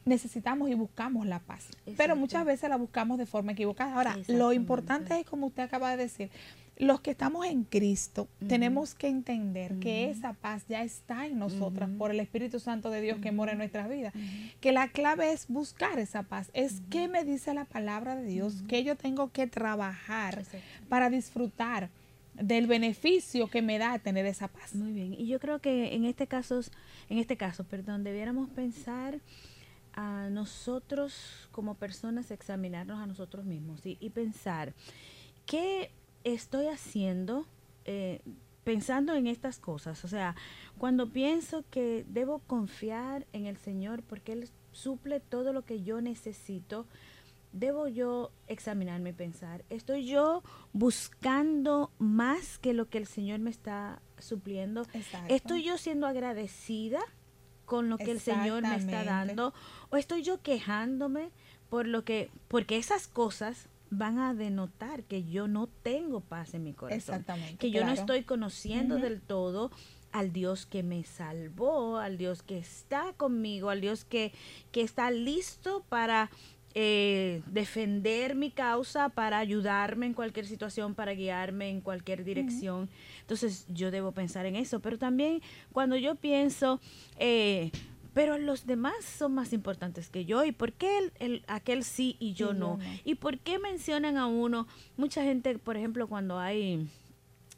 necesitamos 0.06 0.70
y 0.70 0.76
buscamos 0.76 1.26
la 1.26 1.40
paz. 1.40 1.66
Pero 1.98 2.16
muchas 2.16 2.46
veces 2.46 2.70
la 2.70 2.78
buscamos 2.78 3.18
de 3.18 3.26
forma 3.26 3.54
equivocada. 3.54 3.96
Ahora, 3.96 4.18
lo 4.28 4.54
importante 4.54 5.20
es, 5.20 5.26
como 5.26 5.48
usted 5.48 5.64
acaba 5.64 5.90
de 5.92 5.98
decir, 5.98 6.30
los 6.78 7.00
que 7.00 7.12
estamos 7.12 7.46
en 7.46 7.64
Cristo 7.64 8.28
tenemos 8.48 8.96
que 8.96 9.08
entender 9.08 9.80
que 9.80 10.10
esa 10.10 10.34
paz 10.34 10.66
ya 10.68 10.84
está 10.84 11.26
en 11.26 11.40
nosotras 11.40 11.90
por 11.98 12.12
el 12.12 12.20
Espíritu 12.20 12.60
Santo 12.60 12.90
de 12.90 13.02
Dios 13.02 13.20
que 13.20 13.32
mora 13.32 13.54
en 13.54 13.60
nuestras 13.60 13.90
vidas. 13.90 14.14
Que 14.60 14.74
la 14.74 14.90
clave 14.90 15.32
es 15.32 15.48
buscar 15.48 16.00
esa 16.00 16.24
paz. 16.24 16.50
Es 16.54 16.82
qué 16.90 17.08
me 17.08 17.24
dice 17.24 17.54
la 17.54 17.66
palabra 17.66 18.16
de 18.16 18.26
Dios, 18.26 18.64
que 18.68 18.84
yo 18.84 18.96
tengo 18.98 19.32
que 19.32 19.48
trabajar 19.48 20.44
para 20.90 21.10
disfrutar 21.10 21.90
del 22.34 22.68
beneficio 22.68 23.48
que 23.48 23.62
me 23.62 23.78
da 23.78 23.98
tener 24.00 24.26
esa 24.26 24.50
paz. 24.50 24.76
Muy 24.76 24.92
bien. 24.92 25.14
Y 25.14 25.28
yo 25.28 25.40
creo 25.40 25.60
que 25.60 25.96
en 25.96 26.04
este 26.04 26.28
caso, 26.28 26.60
en 27.10 27.20
este 27.20 27.38
caso, 27.38 27.64
perdón, 27.64 28.04
debiéramos 28.04 28.50
pensar 28.50 29.22
a 29.94 30.30
nosotros 30.30 31.48
como 31.54 31.76
personas, 31.76 32.32
examinarnos 32.32 33.00
a 33.00 33.06
nosotros 33.06 33.46
mismos 33.46 33.86
y, 33.86 33.98
y 34.02 34.10
pensar 34.10 34.74
qué 35.46 35.90
estoy 36.26 36.68
haciendo 36.68 37.46
eh, 37.86 38.20
pensando 38.66 39.16
en 39.16 39.28
estas 39.28 39.60
cosas. 39.60 40.04
O 40.04 40.10
sea, 40.10 40.36
cuando 40.78 41.14
pienso 41.14 41.64
que 41.70 42.04
debo 42.10 42.40
confiar 42.40 43.26
en 43.32 43.46
el 43.46 43.58
Señor 43.58 44.04
porque 44.04 44.34
Él 44.34 44.50
suple 44.74 45.22
todo 45.22 45.54
lo 45.54 45.64
que 45.64 45.84
yo 45.84 46.02
necesito, 46.02 46.88
debo 47.54 47.88
yo 47.88 48.32
examinarme 48.48 49.12
y 49.12 49.14
pensar, 49.14 49.64
¿estoy 49.70 50.06
yo 50.06 50.44
buscando 50.74 51.92
más 52.00 52.58
que 52.58 52.74
lo 52.74 52.90
que 52.90 52.98
el 52.98 53.06
Señor 53.06 53.40
me 53.40 53.52
está 53.52 54.02
supliendo? 54.18 54.82
Exacto. 54.94 55.34
¿Estoy 55.34 55.64
yo 55.64 55.78
siendo 55.78 56.08
agradecida 56.08 57.00
con 57.66 57.90
lo 57.90 57.98
que 57.98 58.12
el 58.12 58.20
Señor 58.20 58.64
me 58.64 58.76
está 58.76 59.04
dando? 59.04 59.54
¿O 59.90 59.96
estoy 59.96 60.24
yo 60.24 60.42
quejándome 60.42 61.30
por 61.70 61.88
lo 61.88 62.04
que, 62.04 62.30
porque 62.48 62.78
esas 62.78 63.08
cosas 63.08 63.70
van 63.98 64.20
a 64.20 64.34
denotar 64.34 65.04
que 65.04 65.24
yo 65.24 65.48
no 65.48 65.68
tengo 65.68 66.22
paz 66.22 66.54
en 66.54 66.64
mi 66.64 66.74
corazón? 66.74 66.98
Exactamente, 66.98 67.58
Que 67.58 67.72
yo 67.72 67.86
no 67.86 67.92
estoy 67.92 68.24
conociendo 68.24 68.98
del 68.98 69.22
todo 69.22 69.72
al 70.12 70.32
Dios 70.32 70.66
que 70.66 70.82
me 70.82 71.04
salvó, 71.04 71.98
al 71.98 72.18
Dios 72.18 72.42
que 72.42 72.58
está 72.58 73.14
conmigo, 73.18 73.70
al 73.70 73.82
Dios 73.82 74.06
que, 74.06 74.32
que 74.72 74.82
está 74.82 75.12
listo 75.12 75.84
para 75.90 76.30
eh, 76.78 77.42
defender 77.48 78.36
mi 78.36 78.52
causa, 78.52 79.08
para 79.08 79.40
ayudarme 79.40 80.08
en 80.08 80.14
cualquier 80.14 80.46
situación, 80.46 80.94
para 80.94 81.14
guiarme 81.14 81.70
en 81.70 81.80
cualquier 81.80 82.26
dirección. 82.26 82.90
Entonces 83.22 83.66
yo 83.70 83.92
debo 83.92 84.12
pensar 84.12 84.46
en 84.46 84.58
eso, 84.58 84.82
pero 84.82 84.98
también 84.98 85.42
cuando 85.72 85.96
yo 85.96 86.16
pienso, 86.16 86.82
eh, 87.18 87.72
pero 88.16 88.40
los 88.40 88.66
demás 88.66 88.96
son 89.04 89.36
más 89.36 89.54
importantes 89.54 90.10
que 90.10 90.26
yo, 90.26 90.44
¿y 90.44 90.52
por 90.52 90.74
qué 90.74 90.98
el, 90.98 91.12
el- 91.20 91.44
aquel 91.48 91.84
sí 91.84 92.16
y 92.20 92.34
yo 92.34 92.54
no? 92.54 92.78
no. 92.78 92.84
¿Y 93.04 93.14
por 93.16 93.38
qué 93.38 93.60
mencionan 93.60 94.18
a 94.18 94.26
uno? 94.26 94.68
Mucha 94.98 95.22
gente, 95.22 95.60
por 95.60 95.78
ejemplo, 95.78 96.08
cuando 96.08 96.40
hay 96.40 96.88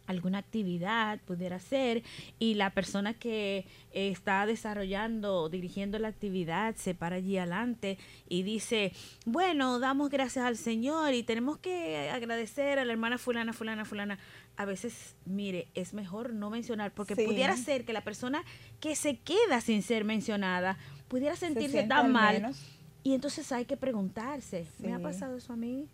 alguna 0.07 0.37
actividad 0.37 1.19
pudiera 1.27 1.59
ser 1.59 2.01
y 2.39 2.53
la 2.53 2.69
persona 2.69 3.13
que 3.13 3.65
eh, 3.91 4.07
está 4.09 4.45
desarrollando 4.45 5.35
o 5.35 5.49
dirigiendo 5.49 5.99
la 5.99 6.07
actividad 6.07 6.75
se 6.75 6.95
para 6.95 7.17
allí 7.17 7.37
adelante 7.37 7.97
y 8.29 8.43
dice, 8.43 8.93
bueno, 9.25 9.79
damos 9.79 10.09
gracias 10.09 10.45
al 10.45 10.55
Señor 10.55 11.13
y 11.13 11.23
tenemos 11.23 11.57
que 11.57 12.09
agradecer 12.09 12.79
a 12.79 12.85
la 12.85 12.93
hermana 12.93 13.17
fulana, 13.17 13.51
fulana, 13.51 13.83
fulana. 13.83 14.17
A 14.57 14.65
veces, 14.65 15.15
mire, 15.25 15.67
es 15.75 15.93
mejor 15.93 16.33
no 16.33 16.49
mencionar 16.49 16.91
porque 16.91 17.15
Sí. 17.15 17.23
pudiera 17.25 17.55
ser 17.55 17.85
que 17.85 17.93
la 17.93 18.03
persona 18.03 18.43
que 18.79 18.95
se 18.95 19.17
queda 19.19 19.61
sin 19.61 19.83
ser 19.83 20.03
mencionada 20.03 20.77
pudiera 21.07 21.35
sentirse 21.35 21.83
tan 21.83 22.07
al 22.07 22.11
mal. 22.11 22.33
menos. 22.41 22.73
Y 23.03 23.13
entonces 23.13 23.49
hay 23.53 23.63
que 23.63 23.77
preguntarse, 23.77 24.65
¿me 24.79 24.93
ha 24.93 24.99
pasado 24.99 25.37
eso 25.37 25.53
a 25.53 25.55
mí? 25.55 25.87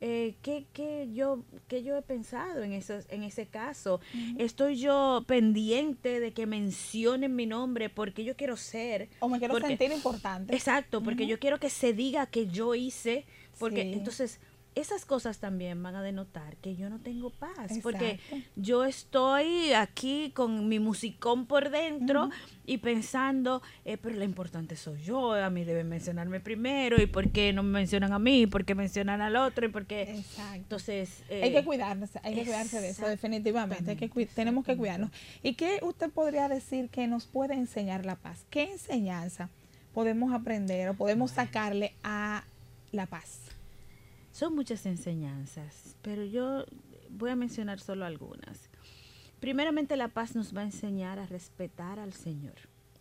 Eh, 0.00 0.34
¿qué, 0.42 0.66
qué 0.72 1.08
yo, 1.14 1.44
qué 1.68 1.84
yo 1.84 1.96
he 1.96 2.02
pensado 2.02 2.64
en, 2.64 2.72
esos, 2.72 3.04
en 3.08 3.22
ese 3.22 3.46
caso? 3.46 4.00
¿Estoy 4.36 4.76
yo 4.76 5.22
pendiente 5.28 6.18
de 6.18 6.32
que 6.32 6.44
mencionen 6.46 7.36
mi 7.36 7.46
nombre 7.46 7.88
porque 7.88 8.24
yo 8.24 8.34
quiero 8.34 8.56
ser? 8.56 9.10
O 9.20 9.28
me 9.28 9.38
quiero 9.38 9.52
porque- 9.52 9.68
sentir 9.68 9.92
importante. 9.92 10.56
Exacto, 10.56 11.02
porque 11.04 11.28
yo 11.28 11.38
quiero 11.38 11.60
que 11.60 11.70
se 11.70 11.92
diga 11.92 12.26
que 12.26 12.48
yo 12.48 12.74
hice, 12.74 13.26
porque 13.60 13.82
Sí. 13.82 13.92
entonces 13.92 14.40
esas 14.76 15.06
cosas 15.06 15.38
también 15.38 15.82
van 15.82 15.96
a 15.96 16.02
denotar 16.02 16.56
que 16.58 16.76
yo 16.76 16.90
no 16.90 17.00
tengo 17.00 17.30
paz, 17.30 17.72
porque 17.82 18.20
yo 18.56 18.84
estoy 18.84 19.72
aquí 19.72 20.32
con 20.34 20.68
mi 20.68 20.78
musicón 20.78 21.46
por 21.46 21.70
dentro 21.70 22.28
y 22.66 22.78
pensando, 22.78 23.62
eh, 23.86 23.96
pero 23.96 24.16
la 24.16 24.26
importante 24.26 24.76
soy 24.76 25.02
yo, 25.02 25.32
a 25.32 25.48
mí 25.48 25.64
deben 25.64 25.88
mencionarme 25.88 26.40
primero, 26.40 27.00
y 27.00 27.06
por 27.06 27.30
qué 27.30 27.54
no 27.54 27.62
me 27.62 27.70
mencionan 27.70 28.12
a 28.12 28.18
mí, 28.18 28.46
por 28.46 28.66
qué 28.66 28.74
mencionan 28.74 29.22
al 29.22 29.36
otro, 29.36 29.64
y 29.64 29.70
por 29.70 29.86
qué... 29.86 30.02
Exacto. 30.02 30.56
Entonces... 30.56 31.24
hay 31.30 31.48
eh, 31.48 31.52
que 31.52 31.64
cuidarse, 31.64 32.20
hay 32.22 32.34
que 32.34 32.42
cuidarse 32.44 32.78
de 32.78 32.90
eso, 32.90 33.06
definitivamente. 33.08 33.92
Hay 33.92 33.96
que 33.96 34.26
tenemos 34.26 34.66
que 34.66 34.76
cuidarnos. 34.76 35.10
¿Y 35.42 35.54
qué 35.54 35.78
usted 35.82 36.10
podría 36.10 36.50
decir 36.50 36.90
que 36.90 37.06
nos 37.06 37.26
puede 37.26 37.54
enseñar 37.54 38.04
la 38.04 38.16
paz? 38.16 38.44
¿Qué 38.50 38.64
enseñanza 38.72 39.48
podemos 39.94 40.34
aprender 40.34 40.90
o 40.90 40.94
podemos 40.94 41.30
sacarle 41.30 41.94
a 42.02 42.44
la 42.92 43.06
paz? 43.06 43.45
Son 44.36 44.54
muchas 44.54 44.84
enseñanzas, 44.84 45.96
pero 46.02 46.22
yo 46.22 46.66
voy 47.08 47.30
a 47.30 47.36
mencionar 47.36 47.80
solo 47.80 48.04
algunas. 48.04 48.68
Primeramente, 49.40 49.96
la 49.96 50.08
paz 50.08 50.36
nos 50.36 50.54
va 50.54 50.60
a 50.60 50.64
enseñar 50.64 51.18
a 51.18 51.24
respetar 51.24 51.98
al 51.98 52.12
Señor, 52.12 52.52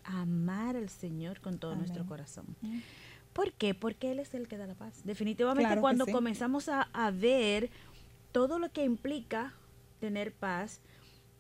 a 0.06 0.22
amar 0.22 0.78
al 0.78 0.88
Señor 0.88 1.42
con 1.42 1.60
todo 1.60 1.76
nuestro 1.76 2.06
corazón. 2.06 2.56
¿Por 3.34 3.52
qué? 3.52 3.74
Porque 3.74 4.14
Él 4.14 4.20
es 4.20 4.34
el 4.34 4.48
que 4.48 4.56
da 4.56 4.66
la 4.66 4.76
paz. 4.76 5.02
Definitivamente, 5.04 5.78
cuando 5.82 6.06
comenzamos 6.06 6.70
a, 6.70 6.84
a 6.94 7.12
ver 7.12 7.70
todo 8.32 8.58
lo 8.58 8.72
que 8.72 8.86
implica 8.86 9.56
tener 10.00 10.34
paz, 10.34 10.80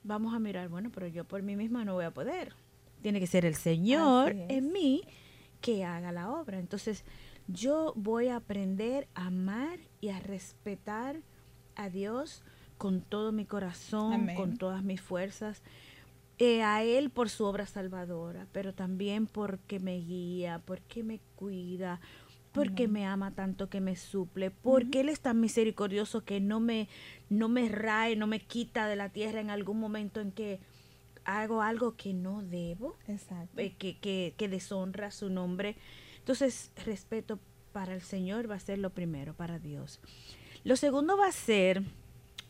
vamos 0.04 0.34
a 0.34 0.40
mirar, 0.40 0.68
bueno, 0.68 0.92
pero 0.94 1.08
yo 1.08 1.24
por 1.24 1.42
mí 1.42 1.56
misma 1.56 1.86
no 1.86 1.94
voy 1.94 2.04
a 2.04 2.12
poder. 2.12 2.54
Tiene 3.02 3.22
que 3.22 3.28
ser 3.28 3.46
el 3.46 3.56
Señor 3.56 4.36
en 4.50 4.74
mí 4.74 5.04
que 5.62 5.86
haga 5.86 6.12
la 6.12 6.32
obra. 6.32 6.60
Entonces, 6.60 7.06
yo 7.48 7.94
voy 7.96 8.28
a 8.28 8.38
aprender 8.38 9.08
a 9.14 9.28
amar 9.28 9.80
y 10.02 10.10
a 10.10 10.20
respetar 10.20 11.22
a 11.76 11.90
Dios 11.90 12.44
con 12.78 13.02
todo 13.02 13.32
mi 13.32 13.46
corazón, 13.46 14.28
con 14.36 14.58
todas 14.58 14.84
mis 14.84 15.02
fuerzas. 15.02 15.62
Eh, 16.38 16.64
a 16.64 16.84
Él 16.84 17.12
por 17.12 17.30
su 17.30 17.46
obra 17.46 17.66
salvadora, 17.66 18.48
pero 18.52 18.74
también 18.74 19.26
porque 19.26 19.80
me 19.80 19.98
guía, 20.00 20.62
porque 20.66 21.02
me 21.02 21.22
cuida, 21.36 22.02
porque 22.52 22.90
me 22.90 23.06
ama 23.06 23.32
tanto 23.32 23.70
que 23.70 23.80
me 23.80 23.96
suple, 23.96 24.52
porque 24.52 25.00
Él 25.02 25.10
es 25.10 25.22
tan 25.22 25.40
misericordioso 25.40 26.26
que 26.26 26.42
no 26.42 26.60
me, 26.60 26.90
no 27.30 27.48
me 27.48 27.70
rae, 27.70 28.18
no 28.18 28.28
me 28.28 28.40
quita 28.40 28.88
de 28.88 28.98
la 28.98 29.10
tierra 29.10 29.40
en 29.40 29.50
algún 29.50 29.80
momento 29.80 30.20
en 30.20 30.34
que 30.34 30.60
hago 31.24 31.62
algo 31.62 31.96
que 31.96 32.14
no 32.14 32.42
debo, 32.44 32.96
eh, 33.56 33.74
que, 33.78 33.98
que, 34.00 34.34
que 34.36 34.50
deshonra 34.50 35.12
su 35.12 35.30
nombre. 35.30 35.78
Entonces, 36.26 36.72
respeto 36.84 37.38
para 37.72 37.94
el 37.94 38.02
Señor 38.02 38.50
va 38.50 38.56
a 38.56 38.60
ser 38.60 38.80
lo 38.80 38.90
primero, 38.90 39.36
para 39.36 39.60
Dios. 39.60 40.00
Lo 40.64 40.76
segundo 40.76 41.16
va 41.18 41.28
a 41.28 41.32
ser, 41.32 41.84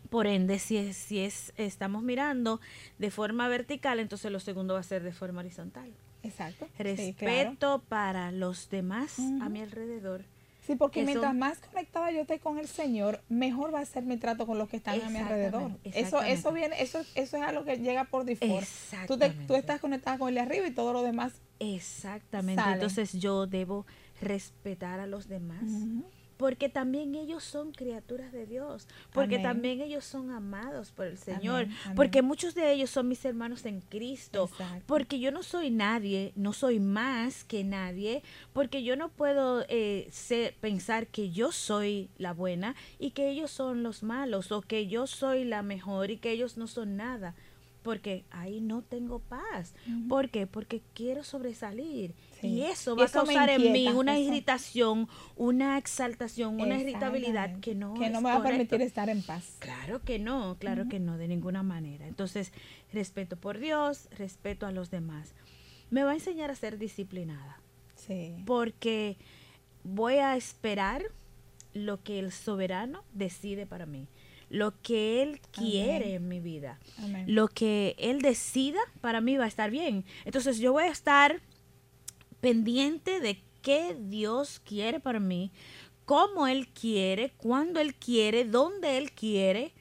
por 0.09 0.27
ende, 0.27 0.59
si, 0.59 0.77
es, 0.77 0.95
si 0.95 1.19
es, 1.19 1.51
estamos 1.57 2.01
mirando 2.01 2.61
de 2.99 3.11
forma 3.11 3.49
vertical, 3.49 3.99
entonces 3.99 4.31
lo 4.31 4.39
segundo 4.39 4.75
va 4.75 4.79
a 4.79 4.83
ser 4.83 5.03
de 5.03 5.11
forma 5.11 5.41
horizontal. 5.41 5.91
Exacto. 6.23 6.69
Respeto 6.79 7.83
para 7.89 8.31
los 8.31 8.69
demás 8.69 9.19
a 9.19 9.49
mi 9.49 9.59
alrededor. 9.59 10.23
Sí, 10.65 10.77
porque 10.77 11.03
mientras 11.03 11.35
más 11.35 11.57
conectada 11.57 12.11
yo 12.11 12.21
esté 12.21 12.39
con 12.39 12.59
el 12.59 12.69
Señor, 12.69 13.19
mejor 13.27 13.73
va 13.73 13.81
a 13.81 13.85
ser 13.85 14.03
mi 14.03 14.15
trato 14.15 14.47
con 14.47 14.57
los 14.57 14.69
que 14.69 14.77
están 14.77 15.01
a 15.01 15.09
mi 15.09 15.17
alrededor. 15.17 15.71
Eso, 15.83 16.21
eso 16.21 16.53
viene, 16.53 16.81
eso, 16.81 17.01
eso 17.13 17.35
es 17.35 17.43
algo 17.43 17.65
que 17.65 17.75
llega 17.75 18.05
por 18.05 18.23
default. 18.23 18.65
Tú, 19.05 19.19
tú 19.47 19.55
estás 19.55 19.81
conectada 19.81 20.17
con 20.17 20.29
el 20.29 20.35
de 20.35 20.41
arriba 20.41 20.65
y 20.65 20.71
todo 20.71 20.93
lo 20.93 21.03
demás 21.03 21.33
Exactamente. 21.59 22.63
Entonces 22.65 23.13
yo 23.13 23.47
debo 23.47 23.85
respetar 24.21 24.99
a 24.99 25.07
los 25.07 25.27
demás. 25.27 25.63
Porque 26.37 26.67
también 26.67 27.15
ellos 27.15 27.45
son 27.45 27.71
criaturas 27.71 28.33
de 28.33 28.45
Dios, 28.45 28.89
porque 29.13 29.39
también 29.39 29.79
ellos 29.79 30.03
son 30.03 30.31
amados 30.31 30.91
por 30.91 31.05
el 31.05 31.17
Señor, 31.17 31.67
porque 31.95 32.21
muchos 32.21 32.53
de 32.55 32.73
ellos 32.73 32.89
son 32.89 33.07
mis 33.07 33.23
hermanos 33.23 33.65
en 33.65 33.79
Cristo, 33.79 34.49
porque 34.85 35.19
yo 35.19 35.31
no 35.31 35.43
soy 35.43 35.69
nadie, 35.71 36.33
no 36.35 36.51
soy 36.51 36.81
más 36.81 37.45
que 37.45 37.63
nadie, 37.63 38.21
porque 38.51 38.83
yo 38.83 38.97
no 38.97 39.07
puedo 39.07 39.63
eh, 39.69 40.09
ser, 40.11 40.55
pensar 40.55 41.07
que 41.07 41.31
yo 41.31 41.53
soy 41.53 42.09
la 42.17 42.33
buena 42.33 42.75
y 42.99 43.11
que 43.11 43.29
ellos 43.29 43.49
son 43.49 43.81
los 43.81 44.03
malos, 44.03 44.51
o 44.51 44.61
que 44.61 44.87
yo 44.87 45.07
soy 45.07 45.45
la 45.45 45.63
mejor 45.63 46.11
y 46.11 46.17
que 46.17 46.31
ellos 46.31 46.57
no 46.57 46.67
son 46.67 46.97
nada 46.97 47.33
porque 47.85 48.25
ahí 48.31 48.61
no 48.61 48.81
tengo 48.81 49.19
paz. 49.19 49.75
¿Por 50.09 50.31
qué? 50.31 50.47
Porque 50.47 50.81
quiero 50.95 51.23
sobresalir. 51.23 52.15
Y 52.41 52.61
eso 52.61 52.95
va 52.95 53.05
a 53.05 53.09
causar 53.09 53.47
en 53.51 53.71
mí 53.71 53.87
una 53.89 54.17
irritación, 54.17 55.07
una 55.35 55.77
exaltación, 55.77 56.59
una 56.59 56.79
irritabilidad 56.79 57.59
que 57.59 57.75
no 57.75 57.93
Que 57.93 58.09
no 58.09 58.21
me 58.21 58.31
va 58.31 58.37
a 58.37 58.41
permitir 58.41 58.81
estar 58.81 59.07
en 59.07 59.21
paz. 59.21 59.57
Claro 59.59 60.01
que 60.01 60.17
no, 60.17 60.57
claro 60.59 60.89
que 60.89 60.99
no, 60.99 61.19
de 61.19 61.27
ninguna 61.27 61.61
manera. 61.61 62.07
Entonces, 62.07 62.51
respeto 62.91 63.37
por 63.37 63.59
Dios, 63.59 64.09
respeto 64.17 64.65
a 64.65 64.71
los 64.71 64.89
demás. 64.89 65.35
Me 65.91 66.03
va 66.03 66.09
a 66.09 66.15
enseñar 66.15 66.49
a 66.49 66.55
ser 66.55 66.79
disciplinada. 66.79 67.61
Sí. 67.93 68.33
Porque 68.47 69.17
voy 69.83 70.15
a 70.15 70.35
esperar 70.35 71.03
lo 71.73 72.01
que 72.01 72.17
el 72.17 72.31
soberano 72.31 73.03
decide 73.13 73.67
para 73.67 73.85
mí 73.85 74.07
lo 74.55 74.79
que 74.81 75.21
Él 75.21 75.41
quiere 75.51 76.15
en 76.15 76.29
mi 76.29 76.39
vida. 76.39 76.79
Lo 77.27 77.49
que 77.49 77.95
Él 77.99 78.21
decida 78.21 78.79
para 79.01 79.19
mí 79.19 79.35
va 79.35 79.43
a 79.43 79.49
estar 79.49 79.69
bien. 79.69 80.05
Entonces 80.23 80.59
yo 80.59 80.71
voy 80.71 80.85
a 80.85 80.91
estar 80.91 81.41
pendiente 82.39 83.19
de 83.19 83.43
qué 83.61 83.97
Dios 83.99 84.61
quiere 84.61 85.01
para 85.01 85.19
mí, 85.19 85.51
cómo 86.05 86.47
Él 86.47 86.69
quiere, 86.69 87.33
cuándo 87.35 87.81
Él 87.81 87.95
quiere, 87.95 88.45
dónde 88.45 88.97
Él 88.97 89.11
quiere. 89.11 89.73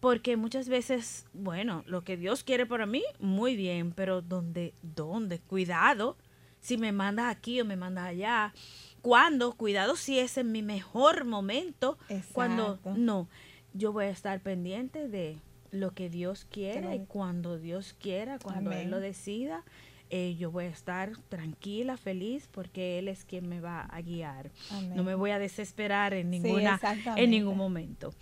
Porque 0.00 0.36
muchas 0.36 0.68
veces, 0.68 1.26
bueno, 1.32 1.82
lo 1.86 2.02
que 2.02 2.16
Dios 2.16 2.42
quiere 2.42 2.64
para 2.64 2.86
mí, 2.86 3.02
muy 3.18 3.54
bien, 3.54 3.92
pero 3.92 4.22
¿dónde? 4.22 4.74
¿Dónde? 4.82 5.40
Cuidado 5.40 6.16
si 6.60 6.78
me 6.78 6.92
manda 6.92 7.28
aquí 7.28 7.60
o 7.60 7.64
me 7.64 7.76
manda 7.76 8.06
allá. 8.06 8.54
¿Cuándo? 9.02 9.52
Cuidado 9.52 9.94
si 9.94 10.18
es 10.18 10.36
en 10.36 10.52
mi 10.52 10.62
mejor 10.62 11.24
momento. 11.26 11.98
Cuando 12.32 12.80
no 12.96 13.28
yo 13.76 13.92
voy 13.92 14.06
a 14.06 14.10
estar 14.10 14.40
pendiente 14.40 15.08
de 15.08 15.38
lo 15.70 15.92
que 15.92 16.08
Dios 16.08 16.46
quiera 16.50 16.94
y 16.94 17.04
cuando 17.06 17.58
Dios 17.58 17.94
quiera, 17.98 18.38
cuando 18.38 18.72
Él 18.72 18.90
lo 18.90 19.00
decida, 19.00 19.64
eh, 20.08 20.36
yo 20.38 20.50
voy 20.50 20.66
a 20.66 20.68
estar 20.68 21.12
tranquila, 21.28 21.96
feliz, 21.96 22.48
porque 22.50 22.98
Él 22.98 23.08
es 23.08 23.24
quien 23.24 23.48
me 23.48 23.60
va 23.60 23.82
a 23.82 24.00
guiar. 24.00 24.50
No 24.94 25.02
me 25.02 25.14
voy 25.14 25.30
a 25.30 25.38
desesperar 25.38 26.14
en, 26.14 26.30
ninguna, 26.30 26.80
en 27.16 27.30
ningún 27.30 27.56
momento. 27.56 28.14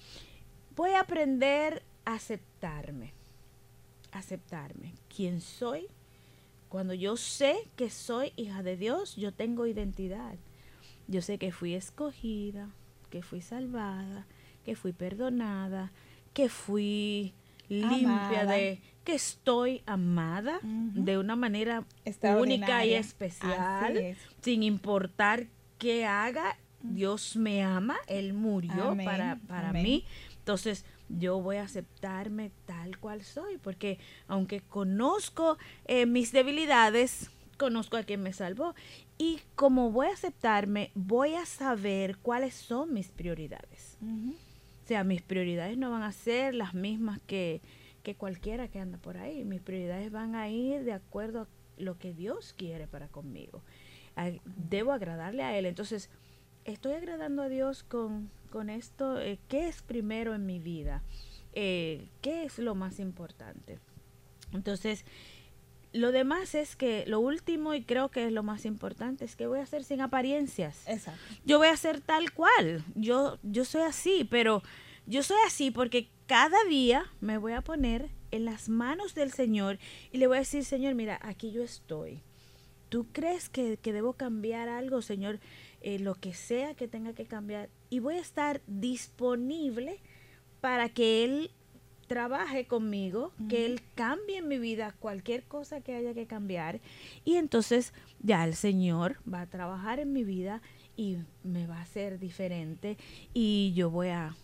Voy 0.74 0.90
a 0.90 1.00
aprender 1.00 1.82
a 2.04 2.14
aceptarme, 2.14 3.12
aceptarme, 4.12 4.94
quién 5.14 5.40
soy. 5.40 5.86
Cuando 6.68 6.94
yo 6.94 7.16
sé 7.16 7.56
que 7.76 7.90
soy 7.90 8.32
hija 8.36 8.62
de 8.62 8.76
Dios, 8.76 9.14
yo 9.14 9.32
tengo 9.32 9.66
identidad. 9.66 10.34
Yo 11.06 11.22
sé 11.22 11.38
que 11.38 11.52
fui 11.52 11.74
escogida, 11.74 12.70
que 13.10 13.22
fui 13.22 13.42
salvada, 13.42 14.26
que 14.64 14.74
fui 14.74 14.92
perdonada, 14.92 15.92
que 16.32 16.48
fui 16.48 17.34
limpia 17.68 18.46
de 18.46 18.80
que 19.04 19.14
estoy 19.14 19.82
amada 19.86 20.58
de 20.62 21.18
una 21.18 21.36
manera 21.36 21.84
única 22.38 22.84
y 22.84 22.94
especial, 22.94 24.16
sin 24.40 24.62
importar 24.62 25.46
qué 25.78 26.06
haga, 26.06 26.56
Dios 26.82 27.36
me 27.36 27.62
ama, 27.62 27.96
Él 28.06 28.32
murió 28.32 28.96
para, 29.04 29.38
para 29.46 29.72
mí. 29.72 30.04
Entonces, 30.38 30.84
yo 31.08 31.40
voy 31.40 31.56
a 31.56 31.64
aceptarme 31.64 32.50
tal 32.66 32.98
cual 32.98 33.22
soy, 33.22 33.58
porque 33.58 33.98
aunque 34.26 34.60
conozco 34.60 35.58
eh, 35.86 36.06
mis 36.06 36.32
debilidades, 36.32 37.30
conozco 37.58 37.96
a 37.96 38.02
quien 38.02 38.22
me 38.22 38.32
salvó. 38.32 38.74
Y 39.18 39.40
como 39.54 39.90
voy 39.90 40.08
a 40.08 40.12
aceptarme, 40.12 40.90
voy 40.94 41.34
a 41.34 41.46
saber 41.46 42.18
cuáles 42.18 42.54
son 42.54 42.92
mis 42.92 43.08
prioridades. 43.08 43.96
O 44.84 44.86
sea, 44.86 45.02
mis 45.02 45.22
prioridades 45.22 45.78
no 45.78 45.90
van 45.90 46.02
a 46.02 46.12
ser 46.12 46.54
las 46.54 46.74
mismas 46.74 47.18
que, 47.26 47.62
cualquiera 48.18 48.68
que 48.68 48.80
anda 48.80 48.98
por 48.98 49.16
ahí. 49.16 49.42
Mis 49.42 49.62
prioridades 49.62 50.12
van 50.12 50.34
a 50.34 50.50
ir 50.50 50.84
de 50.84 50.92
acuerdo 50.92 51.40
a 51.40 51.48
lo 51.78 51.96
que 51.98 52.12
Dios 52.12 52.52
quiere 52.52 52.86
para 52.86 53.08
conmigo. 53.08 53.62
Debo 54.68 54.92
agradarle 54.92 55.42
a 55.42 55.56
Él. 55.56 55.64
Entonces, 55.64 56.10
estoy 56.66 56.92
agradando 56.92 57.40
a 57.40 57.48
Dios 57.48 57.82
con, 57.82 58.30
con 58.50 58.68
esto. 58.68 59.18
Eh, 59.18 59.38
¿Qué 59.48 59.68
es 59.68 59.80
primero 59.80 60.34
en 60.34 60.44
mi 60.44 60.58
vida? 60.58 61.02
Eh, 61.54 62.10
¿Qué 62.20 62.44
es 62.44 62.58
lo 62.58 62.74
más 62.74 63.00
importante? 63.00 63.78
Entonces, 64.52 65.06
lo 65.94 66.10
demás 66.10 66.54
es 66.54 66.74
que 66.74 67.04
lo 67.06 67.20
último 67.20 67.72
y 67.72 67.84
creo 67.84 68.10
que 68.10 68.26
es 68.26 68.32
lo 68.32 68.42
más 68.42 68.66
importante 68.66 69.24
es 69.24 69.36
que 69.36 69.46
voy 69.46 69.60
a 69.60 69.62
hacer 69.62 69.84
sin 69.84 70.00
apariencias. 70.00 70.82
Exacto. 70.88 71.20
Yo 71.44 71.58
voy 71.58 71.68
a 71.68 71.72
hacer 71.72 72.00
tal 72.00 72.32
cual. 72.32 72.84
Yo 72.96 73.38
yo 73.44 73.64
soy 73.64 73.82
así, 73.82 74.26
pero 74.28 74.62
yo 75.06 75.22
soy 75.22 75.38
así 75.46 75.70
porque 75.70 76.08
cada 76.26 76.62
día 76.64 77.04
me 77.20 77.38
voy 77.38 77.52
a 77.52 77.60
poner 77.60 78.10
en 78.32 78.44
las 78.44 78.68
manos 78.68 79.14
del 79.14 79.32
Señor 79.32 79.78
y 80.10 80.18
le 80.18 80.26
voy 80.26 80.38
a 80.38 80.40
decir, 80.40 80.64
Señor, 80.64 80.94
mira, 80.96 81.20
aquí 81.22 81.52
yo 81.52 81.62
estoy. 81.62 82.22
¿Tú 82.88 83.06
crees 83.12 83.48
que, 83.48 83.78
debo 83.82 84.14
cambiar 84.14 84.68
algo, 84.68 85.00
Señor? 85.00 85.38
Eh, 85.80 85.98
lo 86.00 86.16
que 86.16 86.34
sea 86.34 86.74
que 86.74 86.88
tenga 86.88 87.12
que 87.12 87.26
cambiar. 87.26 87.68
Y 87.90 88.00
voy 88.00 88.16
a 88.16 88.20
estar 88.20 88.62
disponible 88.66 90.00
para 90.60 90.88
que 90.88 91.24
Él 91.24 91.50
trabaje 92.06 92.66
conmigo, 92.66 93.32
que 93.48 93.66
Él 93.66 93.80
cambie 93.94 94.38
en 94.38 94.48
mi 94.48 94.58
vida 94.58 94.94
cualquier 94.98 95.44
cosa 95.44 95.80
que 95.80 95.94
haya 95.94 96.14
que 96.14 96.26
cambiar. 96.26 96.80
Y 97.24 97.36
entonces 97.36 97.92
ya 98.20 98.44
el 98.44 98.54
Señor 98.54 99.16
va 99.32 99.42
a 99.42 99.46
trabajar 99.46 100.00
en 100.00 100.12
mi 100.12 100.24
vida 100.24 100.62
y 100.96 101.18
me 101.42 101.66
va 101.66 101.78
a 101.78 101.82
hacer 101.82 102.18
diferente. 102.18 102.96
Y 103.32 103.72
yo 103.74 103.90
voy 103.90 104.08
a 104.08 104.36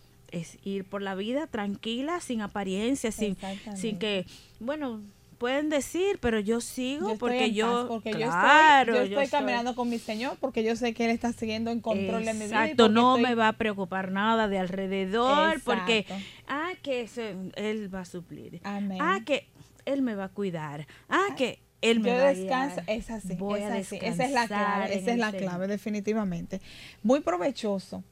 ir 0.63 0.85
por 0.85 1.01
la 1.01 1.15
vida 1.15 1.47
tranquila, 1.47 2.19
sin 2.19 2.41
apariencia, 2.41 3.11
sin, 3.11 3.37
sin 3.75 3.99
que, 3.99 4.25
bueno, 4.59 5.01
pueden 5.41 5.69
decir, 5.69 6.19
pero 6.21 6.39
yo 6.39 6.61
sigo 6.61 7.09
Yo 7.09 7.17
porque 7.17 7.51
yo, 7.51 7.65
paz, 7.67 7.85
porque 7.87 8.11
claro, 8.11 8.93
yo 8.93 8.99
estoy, 9.01 9.15
yo 9.15 9.21
estoy 9.21 9.39
caminando 9.39 9.73
con 9.75 9.89
mi 9.89 9.97
Señor 9.97 10.37
porque 10.39 10.63
yo 10.63 10.75
sé 10.75 10.93
que 10.93 11.05
Él 11.05 11.09
está 11.11 11.33
siguiendo 11.33 11.71
en 11.71 11.81
control 11.81 12.23
de 12.23 12.33
mi 12.33 12.45
vida. 12.45 12.65
Exacto, 12.67 12.89
no 12.89 13.15
estoy- 13.17 13.29
me 13.29 13.35
va 13.35 13.47
a 13.47 13.53
preocupar 13.53 14.11
nada 14.11 14.47
de 14.47 14.59
alrededor 14.59 15.59
porque, 15.63 15.97
Exacto. 15.99 16.23
ah, 16.47 16.69
que 16.83 17.07
se- 17.07 17.35
Él 17.55 17.93
va 17.93 18.01
a 18.01 18.05
suplir. 18.05 18.61
Amén. 18.63 18.99
Ah, 19.01 19.19
que 19.25 19.47
Él 19.85 20.03
me 20.03 20.13
va 20.13 20.25
a 20.25 20.29
cuidar. 20.29 20.85
Ah, 21.09 21.33
que 21.35 21.59
Él 21.81 21.99
me 22.01 22.09
yo 22.09 22.15
va 22.17 22.27
a 22.29 22.33
descanso, 22.35 22.81
es 22.85 23.09
así, 23.09 23.33
Voy 23.33 23.61
es 23.61 23.65
a 23.71 23.73
así. 23.77 23.97
Esa 23.99 24.25
es 24.25 24.31
la 24.31 24.47
clave, 24.47 24.95
esa 24.95 25.11
es 25.13 25.17
la 25.17 25.31
clave, 25.31 25.65
definitivamente. 25.67 26.61
Muy 27.01 27.21
provechoso 27.21 28.03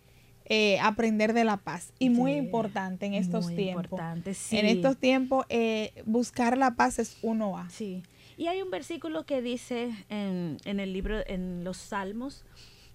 eh, 0.49 0.79
aprender 0.79 1.33
de 1.33 1.43
la 1.43 1.57
paz 1.57 1.93
y 1.99 2.09
muy 2.09 2.31
Sí, 2.33 2.37
importante 2.39 3.05
en 3.05 3.13
estos 3.13 3.45
muy 3.45 3.55
tiempos. 3.55 3.83
importante, 3.85 4.33
En 4.51 4.65
estos 4.65 4.97
tiempos, 4.97 5.45
eh, 5.49 5.93
buscar 6.05 6.57
la 6.57 6.75
paz 6.75 6.97
es 6.99 7.17
uno 7.21 7.57
a. 7.57 7.69
Sí. 7.69 8.01
Y 8.35 8.47
hay 8.47 8.61
un 8.61 8.71
versículo 8.71 9.25
que 9.25 9.41
dice 9.41 9.91
en, 10.09 10.57
en 10.65 10.79
el 10.79 10.91
libro, 10.93 11.19
en 11.27 11.63
los 11.63 11.77
Salmos, 11.77 12.45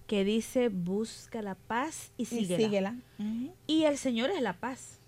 que 0.07 0.23
dice, 0.23 0.69
busca 0.69 1.41
la 1.41 1.55
paz 1.55 2.11
y 2.17 2.23
Y 2.23 2.25
síguela. 2.25 2.57
síguela. 2.63 2.95
Ujú. 3.19 3.53
Y 3.67 3.83
el 3.85 3.97
Señor 3.97 4.29
es 4.31 4.41
la 4.41 4.53
paz. 4.59 4.99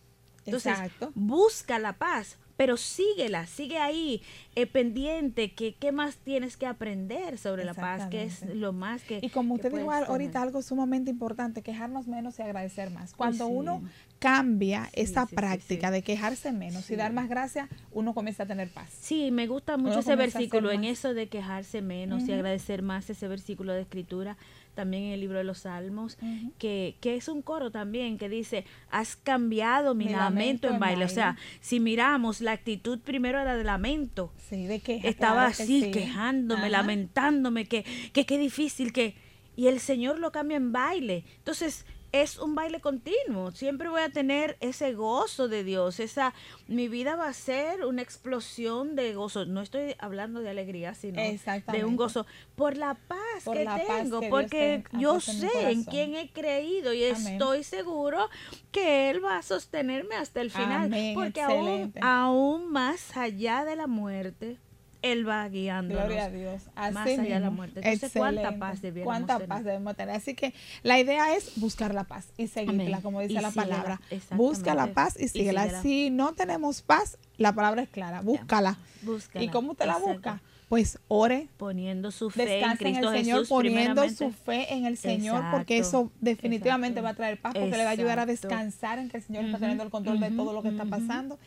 Entonces, 0.45 0.71
Exacto. 0.73 1.11
busca 1.15 1.77
la 1.79 1.93
paz, 1.93 2.37
pero 2.57 2.75
síguela, 2.75 3.45
sigue 3.45 3.77
ahí, 3.77 4.21
eh, 4.55 4.65
pendiente, 4.65 5.53
que 5.53 5.75
qué 5.75 5.91
más 5.91 6.17
tienes 6.17 6.57
que 6.57 6.65
aprender 6.65 7.37
sobre 7.37 7.63
la 7.63 7.75
paz, 7.75 8.07
que 8.07 8.23
es 8.23 8.43
lo 8.55 8.73
más 8.73 9.03
que... 9.03 9.19
Y 9.21 9.29
como 9.29 9.53
usted 9.53 9.71
dijo 9.71 9.91
ahorita 9.91 10.31
tener. 10.33 10.47
algo 10.47 10.61
sumamente 10.63 11.11
importante, 11.11 11.61
quejarnos 11.61 12.07
menos 12.07 12.39
y 12.39 12.41
agradecer 12.41 12.89
más. 12.89 13.13
Cuando 13.13 13.45
sí. 13.45 13.53
uno 13.53 13.83
cambia 14.19 14.89
esa 14.93 15.23
sí, 15.23 15.29
sí, 15.29 15.35
práctica 15.35 15.87
sí. 15.87 15.93
de 15.93 16.01
quejarse 16.01 16.51
menos 16.51 16.89
y 16.89 16.95
dar 16.95 17.13
más 17.13 17.29
gracias, 17.29 17.69
uno 17.91 18.13
comienza 18.13 18.43
a 18.43 18.45
tener 18.45 18.69
paz. 18.69 18.89
Sí, 18.99 19.31
me 19.31 19.47
gusta 19.47 19.77
mucho 19.77 19.91
Uno 19.91 19.99
ese 19.99 20.15
versículo, 20.15 20.71
en 20.71 20.83
eso 20.83 21.13
de 21.13 21.27
quejarse 21.27 21.81
menos 21.81 22.27
y 22.27 22.33
agradecer 22.33 22.81
más, 22.81 23.09
ese 23.09 23.27
versículo 23.27 23.73
de 23.73 23.81
escritura, 23.81 24.37
también 24.73 25.03
en 25.03 25.13
el 25.13 25.19
libro 25.19 25.39
de 25.39 25.43
los 25.43 25.59
Salmos, 25.59 26.17
que, 26.59 26.97
que 27.01 27.15
es 27.15 27.27
un 27.27 27.41
coro 27.41 27.71
también 27.71 28.17
que 28.17 28.29
dice, 28.29 28.63
has 28.91 29.15
cambiado 29.15 29.95
mi, 29.95 30.05
Mi 30.05 30.11
lamento, 30.11 30.67
en 30.67 30.79
baile. 30.79 31.05
O 31.05 31.09
sea, 31.09 31.35
si 31.61 31.79
miramos, 31.79 32.41
la 32.41 32.51
actitud 32.51 32.99
primero 32.99 33.39
era 33.39 33.57
de 33.57 33.63
lamento. 33.63 34.31
Sí, 34.49 34.67
de 34.67 34.79
queja. 34.79 35.07
Estaba 35.07 35.47
claro 35.47 35.49
así, 35.49 35.81
sí. 35.81 35.91
quejándome, 35.91 36.61
Ajá. 36.61 36.69
lamentándome, 36.69 37.65
que 37.65 37.83
que 38.13 38.25
qué 38.25 38.37
difícil, 38.37 38.93
que... 38.93 39.15
Y 39.55 39.65
el 39.65 39.79
Señor 39.79 40.19
lo 40.19 40.31
cambia 40.31 40.57
en 40.57 40.71
baile. 40.71 41.25
Entonces, 41.39 41.87
es 42.11 42.37
un 42.37 42.55
baile 42.55 42.79
continuo. 42.79 43.51
Siempre 43.51 43.89
voy 43.89 44.01
a 44.01 44.09
tener 44.09 44.57
ese 44.59 44.93
gozo 44.93 45.47
de 45.47 45.63
Dios. 45.63 45.99
Esa, 45.99 46.33
mi 46.67 46.87
vida 46.87 47.15
va 47.15 47.27
a 47.27 47.33
ser 47.33 47.85
una 47.85 48.01
explosión 48.01 48.95
de 48.95 49.13
gozo. 49.13 49.45
No 49.45 49.61
estoy 49.61 49.95
hablando 49.99 50.39
de 50.39 50.49
alegría, 50.49 50.93
sino 50.93 51.21
de 51.21 51.85
un 51.85 51.95
gozo 51.95 52.25
por 52.55 52.77
la 52.77 52.95
paz 52.95 53.43
Por 53.43 53.57
que 53.57 53.65
la 53.65 53.77
paz 53.77 54.03
tengo. 54.03 54.19
que 54.21 54.29
porque 54.29 54.83
yo 54.93 55.15
en 55.15 55.21
sé 55.21 55.71
en 55.71 55.83
quién 55.83 56.15
he 56.15 56.29
creído 56.31 56.93
y 56.93 57.03
Amén. 57.05 57.33
estoy 57.33 57.63
seguro 57.63 58.29
que 58.71 59.09
Él 59.09 59.23
va 59.23 59.37
a 59.37 59.41
sostenerme 59.41 60.15
hasta 60.15 60.41
el 60.41 60.51
final. 60.51 60.85
Amén, 60.85 61.13
porque 61.13 61.41
aún, 61.41 61.93
aún 62.01 62.71
más 62.71 63.15
allá 63.17 63.65
de 63.65 63.75
la 63.75 63.87
muerte, 63.87 64.57
Él 65.01 65.27
va 65.27 65.47
guiándonos. 65.47 66.05
Gloria 66.05 66.25
a 66.25 66.29
Dios. 66.29 66.63
Así 66.75 66.93
más 66.93 67.07
allá 67.07 67.21
de 67.35 67.39
la 67.39 67.49
muerte. 67.49 67.81
Entonces, 67.83 68.11
¿cuánta 68.19 68.57
paz 68.57 68.81
debiéramos 68.81 69.05
¿Cuánta 69.13 69.33
tener? 69.35 69.47
paz 69.49 69.63
debemos 69.63 69.95
tener? 69.95 70.15
Así 70.15 70.33
que 70.33 70.53
la 70.83 70.99
idea 70.99 71.35
es 71.35 71.51
buscar 71.59 71.93
la 71.93 72.03
paz 72.03 72.27
y 72.37 72.47
seguirla, 72.47 72.83
Amén. 72.83 73.01
como 73.01 73.21
dice 73.21 73.33
Y 73.33 73.35
la 73.35 73.51
síguela, 73.51 73.67
palabra. 73.75 74.01
Busca 74.31 74.73
la 74.75 74.87
paz 74.93 75.15
y 75.19 75.25
Y 75.25 75.27
síguela. 75.27 75.81
Si 75.81 76.09
no 76.09 76.33
tenemos 76.33 76.81
paz, 76.81 77.17
la 77.37 77.53
palabra 77.53 77.83
es 77.83 77.89
clara. 77.89 78.21
Búscala. 78.21 78.77
Búscala, 79.03 79.45
¿Y 79.45 79.49
cómo 79.49 79.71
usted 79.71 79.85
la 79.85 79.97
busca? 79.97 80.41
Pues 80.69 80.99
ore, 81.07 81.47
Poniendo 81.55 82.11
su 82.11 82.29
fe 82.29 82.43
en 82.43 82.49
descansa 82.49 82.71
en 82.71 82.77
Cristo 82.77 83.13
el 83.13 83.19
Señor, 83.19 83.39
Jesús 83.39 83.49
poniendo 83.49 84.09
su 84.09 84.31
fe 84.31 84.73
en 84.73 84.85
el 84.85 84.97
Señor, 84.97 85.43
porque 85.51 85.77
eso 85.77 86.11
definitivamente 86.19 86.99
exacto. 86.99 87.03
va 87.03 87.09
a 87.09 87.15
traer 87.15 87.41
paz, 87.41 87.53
porque 87.53 87.77
le 87.77 87.83
va 87.83 87.89
a 87.89 87.93
ayudar 87.93 88.19
a 88.19 88.25
descansar 88.25 88.99
en 88.99 89.07
que 89.07 89.17
el 89.17 89.23
Señor 89.23 89.45
está 89.45 89.59
teniendo 89.59 89.83
el 89.83 89.89
control 89.89 90.19
de 90.19 90.29
todo 90.31 90.51
lo 90.51 90.61
que 90.61 90.69
está 90.69 90.83
pasando. 90.85 91.39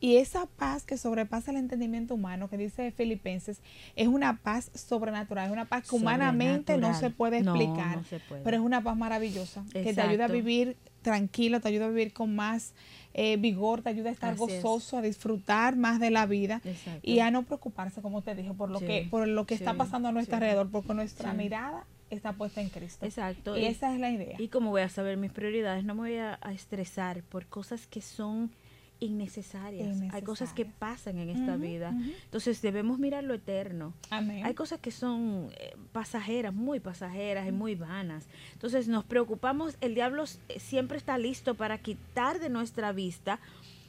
Y 0.00 0.18
esa 0.18 0.46
paz 0.46 0.84
que 0.84 0.96
sobrepasa 0.96 1.50
el 1.50 1.56
entendimiento 1.56 2.14
humano, 2.14 2.48
que 2.48 2.56
dice 2.56 2.92
Filipenses, 2.92 3.60
es 3.96 4.06
una 4.06 4.36
paz 4.36 4.70
sobrenatural, 4.74 5.46
es 5.46 5.52
una 5.52 5.64
paz 5.64 5.88
que 5.88 5.96
humanamente 5.96 6.78
no 6.78 6.94
se 6.94 7.10
puede 7.10 7.38
explicar, 7.38 7.96
no 7.96 8.04
se 8.04 8.20
puede. 8.20 8.42
pero 8.44 8.58
es 8.58 8.62
una 8.62 8.80
paz 8.80 8.96
maravillosa, 8.96 9.64
que 9.72 9.92
te 9.92 10.00
ayuda 10.00 10.26
a 10.26 10.28
vivir 10.28 10.76
tranquilo, 11.08 11.60
te 11.60 11.68
ayuda 11.68 11.86
a 11.86 11.88
vivir 11.88 12.12
con 12.12 12.34
más 12.36 12.74
eh, 13.14 13.36
vigor, 13.36 13.82
te 13.82 13.88
ayuda 13.88 14.10
a 14.10 14.12
estar 14.12 14.34
Así 14.34 14.42
es. 14.44 14.62
gozoso, 14.62 14.98
a 14.98 15.02
disfrutar 15.02 15.76
más 15.76 15.98
de 16.00 16.10
la 16.10 16.26
vida 16.26 16.60
Exacto. 16.64 17.00
y 17.02 17.20
a 17.20 17.30
no 17.30 17.44
preocuparse, 17.44 18.00
como 18.02 18.22
te 18.22 18.34
dijo, 18.34 18.54
por 18.54 18.70
lo 18.70 18.78
Sí, 18.78 18.86
que 18.86 19.08
por 19.10 19.26
lo 19.26 19.46
que 19.46 19.54
está 19.54 19.74
pasando 19.74 20.08
a 20.08 20.12
nuestro 20.12 20.32
sí. 20.36 20.42
alrededor, 20.42 20.70
porque 20.70 20.94
nuestra 20.94 21.32
mirada 21.32 21.84
está 22.10 22.32
puesta 22.34 22.60
en 22.60 22.68
Cristo. 22.68 23.04
Exacto. 23.04 23.56
Y 23.58 23.64
esa 23.64 23.92
es 23.92 24.00
la 24.00 24.10
idea. 24.10 24.36
Y 24.38 24.48
como 24.48 24.70
voy 24.70 24.82
a 24.82 24.88
saber 24.88 25.16
mis 25.16 25.32
prioridades, 25.32 25.84
no 25.84 25.94
me 25.94 26.00
voy 26.02 26.16
a, 26.16 26.38
a 26.42 26.52
estresar 26.52 27.22
por 27.22 27.46
cosas 27.46 27.86
que 27.86 28.00
son 28.00 28.50
innecesarias. 29.00 30.00
Hay 30.12 30.22
cosas 30.22 30.52
que 30.52 30.64
pasan 30.64 31.18
en 31.18 31.30
esta 31.30 31.56
vida. 31.56 31.94
Entonces 32.24 32.60
debemos 32.62 32.98
mirar 32.98 33.24
lo 33.24 33.34
eterno. 33.34 33.94
Amén. 34.10 34.44
Hay 34.44 34.54
cosas 34.54 34.80
que 34.80 34.90
son 34.90 35.50
eh, 35.58 35.74
pasajeras, 35.92 36.54
muy 36.54 36.80
pasajeras 36.80 37.48
y 37.48 37.52
muy 37.52 37.74
vanas. 37.74 38.26
Entonces 38.52 38.88
nos 38.88 39.04
preocupamos, 39.04 39.76
el 39.80 39.94
diablo 39.94 40.24
eh, 40.48 40.60
siempre 40.60 40.98
está 40.98 41.18
listo 41.18 41.54
para 41.54 41.78
quitar 41.78 42.40
de 42.40 42.48
nuestra 42.48 42.92
vista 42.92 43.40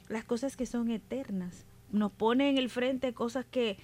las 0.08 0.24
cosas 0.24 0.56
que 0.56 0.66
son 0.66 0.90
eternas. 0.90 1.64
Nos 1.92 2.12
pone 2.12 2.50
en 2.50 2.58
el 2.58 2.70
frente 2.70 3.12
cosas 3.12 3.44
que, 3.44 3.78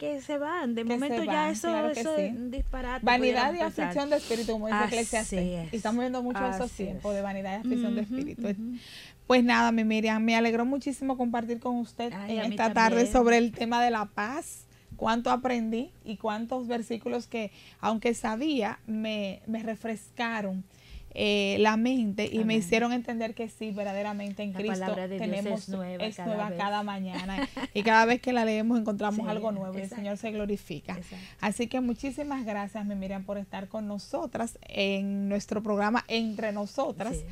que 0.00 0.22
se 0.22 0.38
van. 0.38 0.74
De 0.74 0.82
Que 0.84 0.94
momento 0.94 1.22
ya 1.24 1.50
eso, 1.50 1.68
claro 1.68 1.92
que 1.92 2.00
eso 2.00 2.16
sí. 2.16 2.22
es 2.22 2.50
disparate. 2.50 3.04
Vanidad 3.04 3.52
y 3.54 3.60
aflicción 3.60 4.08
de 4.08 4.16
espíritu, 4.16 4.52
como 4.52 4.66
dice 4.68 5.00
es. 5.00 5.32
Y 5.32 5.76
estamos 5.76 6.00
viendo 6.00 6.22
mucho 6.22 6.44
esos 6.46 6.62
Así 6.62 6.84
tiempos 6.84 7.10
es. 7.10 7.16
de 7.16 7.22
vanidad 7.22 7.52
y 7.52 7.60
aflicción 7.60 7.94
de 7.94 8.00
Ujú, 8.00 8.14
espíritu. 8.14 8.48
Pues 9.26 9.44
nada, 9.44 9.70
mi 9.70 9.84
Miriam, 9.84 10.24
me 10.24 10.34
alegró 10.34 10.64
muchísimo 10.64 11.16
compartir 11.16 11.60
con 11.60 11.76
usted 11.76 12.12
Ay, 12.16 12.38
en 12.38 12.52
esta 12.52 12.72
tarde 12.72 13.06
sobre 13.06 13.36
el 13.36 13.52
tema 13.52 13.82
de 13.84 13.90
la 13.90 14.06
paz. 14.06 14.64
Cuánto 14.96 15.30
aprendí 15.30 15.92
y 16.04 16.16
cuántos 16.16 16.66
versículos 16.66 17.26
que, 17.26 17.52
aunque 17.80 18.12
sabía, 18.12 18.80
me, 18.86 19.40
me 19.46 19.62
refrescaron 19.62 20.64
eh, 21.12 21.56
la 21.58 21.76
mente 21.76 22.28
y 22.30 22.44
me 22.44 22.54
hicieron 22.54 22.92
entender 22.92 23.34
que 23.34 23.48
sí, 23.48 23.72
verdaderamente 23.72 24.42
en 24.42 24.52
La 24.52 24.58
Cristo 24.58 24.94
tenemos 25.18 25.62
es 25.62 25.68
nueva 25.68 26.10
cada 26.10 26.26
nueva 26.26 26.50
vez. 26.50 26.58
cada 26.58 26.82
mañana 26.82 27.48
y 27.74 27.82
cada 27.82 28.04
vez 28.04 28.20
que 28.20 28.32
la 28.32 28.44
leemos 28.44 28.78
encontramos 28.78 29.24
Sí, 29.24 29.30
algo 29.30 29.50
nuevo 29.50 29.76
y 29.76 29.82
el. 29.82 29.88
Señor 29.88 30.16
se 30.18 30.30
glorifica. 30.30 30.92
Exacto. 30.96 31.16
Así 31.40 31.66
que 31.66 31.80
muchísimas 31.80 32.44
gracias, 32.44 32.84
mi 32.86 32.94
Miriam, 32.94 33.24
por 33.24 33.38
estar 33.38 33.68
con 33.68 33.88
nosotras 33.88 34.58
en 34.62 35.28
nuestro 35.28 35.62
programa 35.62 36.04
Entre 36.08 36.52
Nosotras. 36.52 37.16
Sí. 37.16 37.24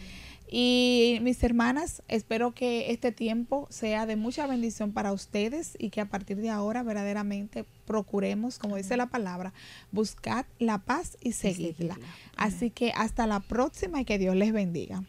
Y 0.50 1.18
mis 1.20 1.42
hermanas, 1.42 2.02
espero 2.08 2.52
que 2.52 2.90
este 2.90 3.12
tiempo 3.12 3.66
sea 3.70 4.06
de 4.06 4.16
mucha 4.16 4.46
bendición 4.46 4.92
para 4.92 5.12
ustedes 5.12 5.76
y 5.78 5.90
que 5.90 6.00
a 6.00 6.08
partir 6.08 6.38
de 6.38 6.48
ahora 6.48 6.82
verdaderamente 6.82 7.66
procuremos, 7.86 8.58
como 8.58 8.76
dice 8.76 8.96
la 8.96 9.06
palabra, 9.06 9.52
buscar 9.92 10.46
la 10.58 10.78
paz 10.78 11.18
y 11.20 11.32
seguirla. 11.32 11.98
Así 12.36 12.70
que 12.70 12.92
hasta 12.94 13.26
la 13.26 13.40
próxima 13.40 14.00
y 14.00 14.04
que 14.06 14.18
Dios 14.18 14.36
les 14.36 14.52
bendiga. 14.52 15.04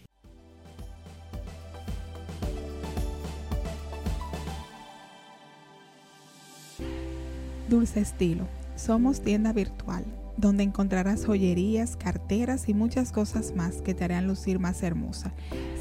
Dulce 7.69 8.01
Estilo. 8.01 8.47
Somos 8.75 9.21
tienda 9.21 9.53
virtual 9.53 10.03
donde 10.39 10.63
encontrarás 10.63 11.25
joyerías, 11.25 11.95
carteras 11.95 12.69
y 12.69 12.73
muchas 12.73 13.11
cosas 13.11 13.53
más 13.55 13.81
que 13.81 13.93
te 13.93 14.03
harán 14.03 14.27
lucir 14.27 14.59
más 14.59 14.83
hermosa. 14.83 15.33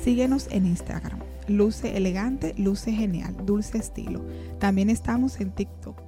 Síguenos 0.03 0.49
en 0.51 0.67
Instagram. 0.67 1.21
Luce 1.47 1.97
elegante, 1.97 2.55
luce 2.59 2.93
genial, 2.93 3.35
dulce 3.45 3.79
estilo. 3.79 4.25
También 4.59 4.91
estamos 4.91 5.41
en 5.41 5.51
TikTok. 5.53 6.08